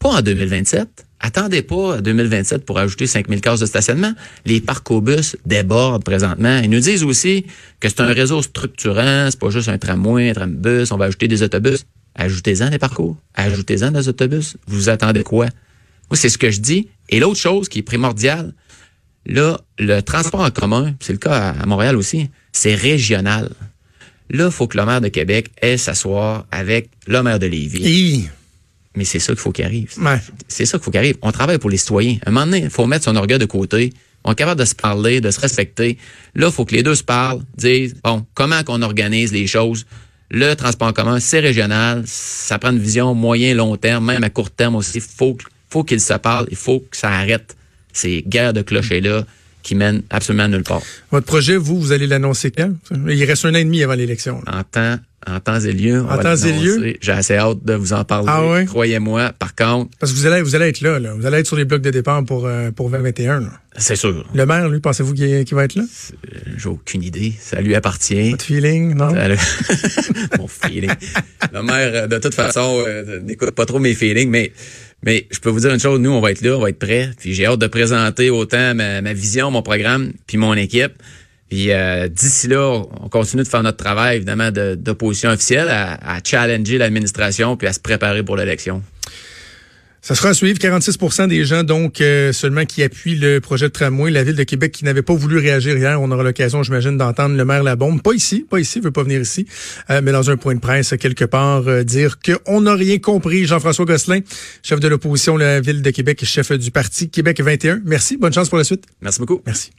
Pas 0.00 0.08
en 0.08 0.22
2027. 0.22 1.06
Attendez 1.20 1.62
pas 1.62 1.96
à 1.96 2.00
2027 2.00 2.64
pour 2.66 2.78
ajouter 2.78 3.06
5000 3.06 3.40
cases 3.40 3.60
de 3.60 3.66
stationnement. 3.66 4.12
Les 4.44 4.60
parcs 4.60 4.90
au 4.90 5.00
bus 5.00 5.36
débordent 5.46 6.04
présentement. 6.04 6.58
Ils 6.62 6.68
nous 6.68 6.80
disent 6.80 7.04
aussi 7.04 7.46
que 7.78 7.88
c'est 7.88 8.00
un 8.00 8.12
réseau 8.12 8.42
structurant, 8.42 9.28
c'est 9.30 9.38
pas 9.38 9.50
juste 9.50 9.68
un 9.68 9.78
tramway, 9.78 10.30
un 10.30 10.34
trambus, 10.34 10.90
on 10.90 10.96
va 10.96 11.06
ajouter 11.06 11.28
des 11.28 11.42
autobus. 11.42 11.86
Ajoutez-en 12.16 12.70
des 12.70 12.78
parcours, 12.78 13.16
ajoutez-en 13.34 13.92
des 13.92 14.08
autobus. 14.08 14.56
Vous 14.66 14.88
attendez 14.88 15.22
quoi? 15.22 15.46
Moi, 16.10 16.16
c'est 16.16 16.28
ce 16.28 16.38
que 16.38 16.50
je 16.50 16.60
dis. 16.60 16.88
Et 17.08 17.20
l'autre 17.20 17.40
chose 17.40 17.68
qui 17.68 17.78
est 17.78 17.82
primordiale, 17.82 18.52
là, 19.26 19.60
le 19.78 20.00
transport 20.00 20.40
en 20.40 20.50
commun, 20.50 20.94
c'est 21.00 21.12
le 21.12 21.18
cas 21.18 21.54
à 21.58 21.66
Montréal 21.66 21.96
aussi, 21.96 22.30
c'est 22.52 22.74
régional. 22.74 23.50
Là, 24.30 24.46
il 24.46 24.52
faut 24.52 24.66
que 24.66 24.76
le 24.76 24.84
maire 24.84 25.00
de 25.00 25.08
Québec 25.08 25.50
ait 25.60 25.76
s'asseoir 25.76 26.46
avec 26.50 26.88
le 27.06 27.22
maire 27.22 27.38
de 27.38 27.46
Lévis. 27.46 28.28
Mais 28.96 29.04
c'est 29.04 29.18
ça 29.18 29.32
qu'il 29.32 29.40
faut 29.40 29.52
qu'il 29.52 29.64
arrive. 29.64 29.92
Ouais. 30.00 30.20
C'est 30.48 30.66
ça 30.66 30.78
qu'il 30.78 30.84
faut 30.84 30.90
qu'il 30.90 30.98
arrive. 30.98 31.16
On 31.22 31.32
travaille 31.32 31.58
pour 31.58 31.70
les 31.70 31.76
citoyens. 31.76 32.16
À 32.24 32.28
un 32.28 32.32
moment 32.32 32.46
donné, 32.46 32.62
il 32.64 32.70
faut 32.70 32.86
mettre 32.86 33.04
son 33.04 33.16
orgueil 33.16 33.38
de 33.38 33.44
côté. 33.44 33.92
On 34.22 34.32
est 34.32 34.36
capable 34.36 34.60
de 34.60 34.64
se 34.64 34.74
parler, 34.74 35.20
de 35.20 35.30
se 35.30 35.40
respecter. 35.40 35.98
Là, 36.34 36.46
il 36.46 36.52
faut 36.52 36.64
que 36.64 36.74
les 36.74 36.82
deux 36.82 36.94
se 36.94 37.02
parlent, 37.02 37.42
disent, 37.56 37.96
bon, 38.02 38.24
comment 38.34 38.62
qu'on 38.62 38.80
organise 38.82 39.32
les 39.32 39.46
choses? 39.46 39.84
Le 40.30 40.54
transport 40.54 40.88
en 40.88 40.92
commun, 40.92 41.20
c'est 41.20 41.40
régional. 41.40 42.02
Ça 42.06 42.58
prend 42.58 42.70
une 42.70 42.78
vision 42.78 43.14
moyen, 43.14 43.54
long 43.54 43.76
terme, 43.76 44.06
même 44.06 44.24
à 44.24 44.30
court 44.30 44.50
terme 44.50 44.76
aussi. 44.76 45.00
Faut, 45.00 45.36
faut 45.68 45.84
qu'ils 45.84 46.00
se 46.00 46.14
parlent. 46.14 46.46
Il 46.50 46.56
faut 46.56 46.80
que 46.80 46.96
ça 46.96 47.10
arrête 47.10 47.56
ces 47.94 48.22
guerres 48.26 48.52
de 48.52 48.60
clochers-là 48.60 49.24
qui 49.62 49.74
mènent 49.74 50.02
absolument 50.10 50.46
nulle 50.46 50.62
part. 50.62 50.82
Votre 51.10 51.26
projet, 51.26 51.56
vous, 51.56 51.80
vous 51.80 51.92
allez 51.92 52.06
l'annoncer 52.06 52.50
quand? 52.50 52.70
Il 53.08 53.24
reste 53.24 53.46
un 53.46 53.54
an 53.54 53.58
et 53.58 53.64
demi 53.64 53.82
avant 53.82 53.94
l'élection. 53.94 54.42
En 54.46 54.62
temps, 54.62 54.98
en 55.26 55.40
temps 55.40 55.58
et 55.58 55.72
lieu. 55.72 56.02
En 56.02 56.18
temps 56.18 56.36
et 56.36 56.52
lieu? 56.52 56.94
J'ai 57.00 57.12
assez 57.12 57.36
hâte 57.36 57.64
de 57.64 57.72
vous 57.72 57.94
en 57.94 58.04
parler. 58.04 58.28
Ah 58.30 58.46
ouais? 58.46 58.66
Croyez-moi. 58.66 59.32
Par 59.38 59.54
contre. 59.54 59.90
Parce 59.98 60.12
que 60.12 60.18
vous 60.18 60.26
allez, 60.26 60.42
vous 60.42 60.54
allez 60.54 60.66
être 60.66 60.82
là, 60.82 60.98
là. 60.98 61.14
Vous 61.14 61.24
allez 61.24 61.38
être 61.38 61.46
sur 61.46 61.56
les 61.56 61.64
blocs 61.64 61.80
de 61.80 61.90
départ 61.90 62.22
pour, 62.24 62.46
euh, 62.46 62.72
pour 62.72 62.90
2021, 62.90 63.44
C'est 63.78 63.96
sûr. 63.96 64.28
Le 64.34 64.44
maire, 64.44 64.68
lui, 64.68 64.80
pensez-vous 64.80 65.14
qu'il 65.14 65.54
va 65.54 65.64
être 65.64 65.76
là? 65.76 65.84
J'ai 66.58 66.68
aucune 66.68 67.02
idée. 67.02 67.32
Ça 67.40 67.62
lui 67.62 67.74
appartient. 67.74 68.32
Votre 68.32 68.44
feeling, 68.44 68.94
non? 68.94 69.14
Mon 70.38 70.46
feeling. 70.46 70.92
Le 71.54 71.62
maire, 71.62 72.06
de 72.06 72.18
toute 72.18 72.34
façon, 72.34 72.84
euh, 72.86 73.20
n'écoute 73.20 73.52
pas 73.52 73.64
trop 73.64 73.78
mes 73.78 73.94
feelings, 73.94 74.28
mais 74.28 74.52
mais 75.04 75.26
je 75.30 75.38
peux 75.38 75.50
vous 75.50 75.60
dire 75.60 75.72
une 75.72 75.80
chose, 75.80 76.00
nous, 76.00 76.10
on 76.10 76.20
va 76.20 76.30
être 76.30 76.40
là, 76.40 76.56
on 76.56 76.60
va 76.60 76.70
être 76.70 76.78
prêts. 76.78 77.10
Puis 77.18 77.34
j'ai 77.34 77.46
hâte 77.46 77.58
de 77.58 77.66
présenter 77.66 78.30
autant 78.30 78.74
ma, 78.74 79.12
vision, 79.12 79.50
mon 79.50 79.62
programme, 79.62 80.12
puis 80.26 80.38
mon 80.38 80.54
équipe. 80.54 80.92
Puis 81.50 81.72
euh, 81.72 82.08
d'ici 82.08 82.48
là, 82.48 82.82
on 83.00 83.08
continue 83.08 83.42
de 83.42 83.48
faire 83.48 83.62
notre 83.62 83.76
travail, 83.76 84.16
évidemment, 84.16 84.50
d'opposition 84.50 85.30
officielle, 85.30 85.68
à, 85.68 86.16
à 86.16 86.20
challenger 86.24 86.78
l'administration, 86.78 87.56
puis 87.56 87.68
à 87.68 87.72
se 87.72 87.80
préparer 87.80 88.22
pour 88.22 88.36
l'élection. 88.36 88.82
Ça 90.04 90.14
sera 90.14 90.28
à 90.28 90.34
suivre. 90.34 90.58
46% 90.58 91.28
des 91.28 91.46
gens, 91.46 91.64
donc, 91.64 92.02
euh, 92.02 92.30
seulement 92.34 92.66
qui 92.66 92.82
appuient 92.82 93.14
le 93.14 93.40
projet 93.40 93.68
de 93.68 93.72
tramway. 93.72 94.10
La 94.10 94.22
Ville 94.22 94.36
de 94.36 94.42
Québec 94.42 94.70
qui 94.70 94.84
n'avait 94.84 95.00
pas 95.00 95.14
voulu 95.14 95.38
réagir 95.38 95.78
hier. 95.78 95.98
On 95.98 96.10
aura 96.10 96.22
l'occasion, 96.22 96.62
j'imagine, 96.62 96.98
d'entendre 96.98 97.34
le 97.34 97.44
maire 97.46 97.62
Labombe. 97.62 98.02
Pas 98.02 98.12
ici, 98.12 98.44
pas 98.48 98.60
ici, 98.60 98.80
veut 98.80 98.90
pas 98.90 99.02
venir 99.02 99.22
ici, 99.22 99.46
euh, 99.88 100.02
mais 100.04 100.12
dans 100.12 100.28
un 100.28 100.36
point 100.36 100.54
de 100.54 100.60
presse, 100.60 100.92
quelque 101.00 101.24
part, 101.24 101.66
euh, 101.68 101.84
dire 101.84 102.18
qu'on 102.20 102.60
n'a 102.60 102.74
rien 102.74 102.98
compris. 102.98 103.46
Jean-François 103.46 103.86
Gosselin, 103.86 104.20
chef 104.62 104.78
de 104.78 104.88
l'opposition, 104.88 105.38
la 105.38 105.62
Ville 105.62 105.80
de 105.80 105.90
Québec, 105.90 106.22
chef 106.22 106.52
du 106.52 106.70
parti 106.70 107.08
Québec 107.08 107.40
21. 107.40 107.80
Merci. 107.86 108.18
Bonne 108.18 108.34
chance 108.34 108.50
pour 108.50 108.58
la 108.58 108.64
suite. 108.64 108.84
Merci 109.00 109.20
beaucoup. 109.20 109.40
Merci. 109.46 109.70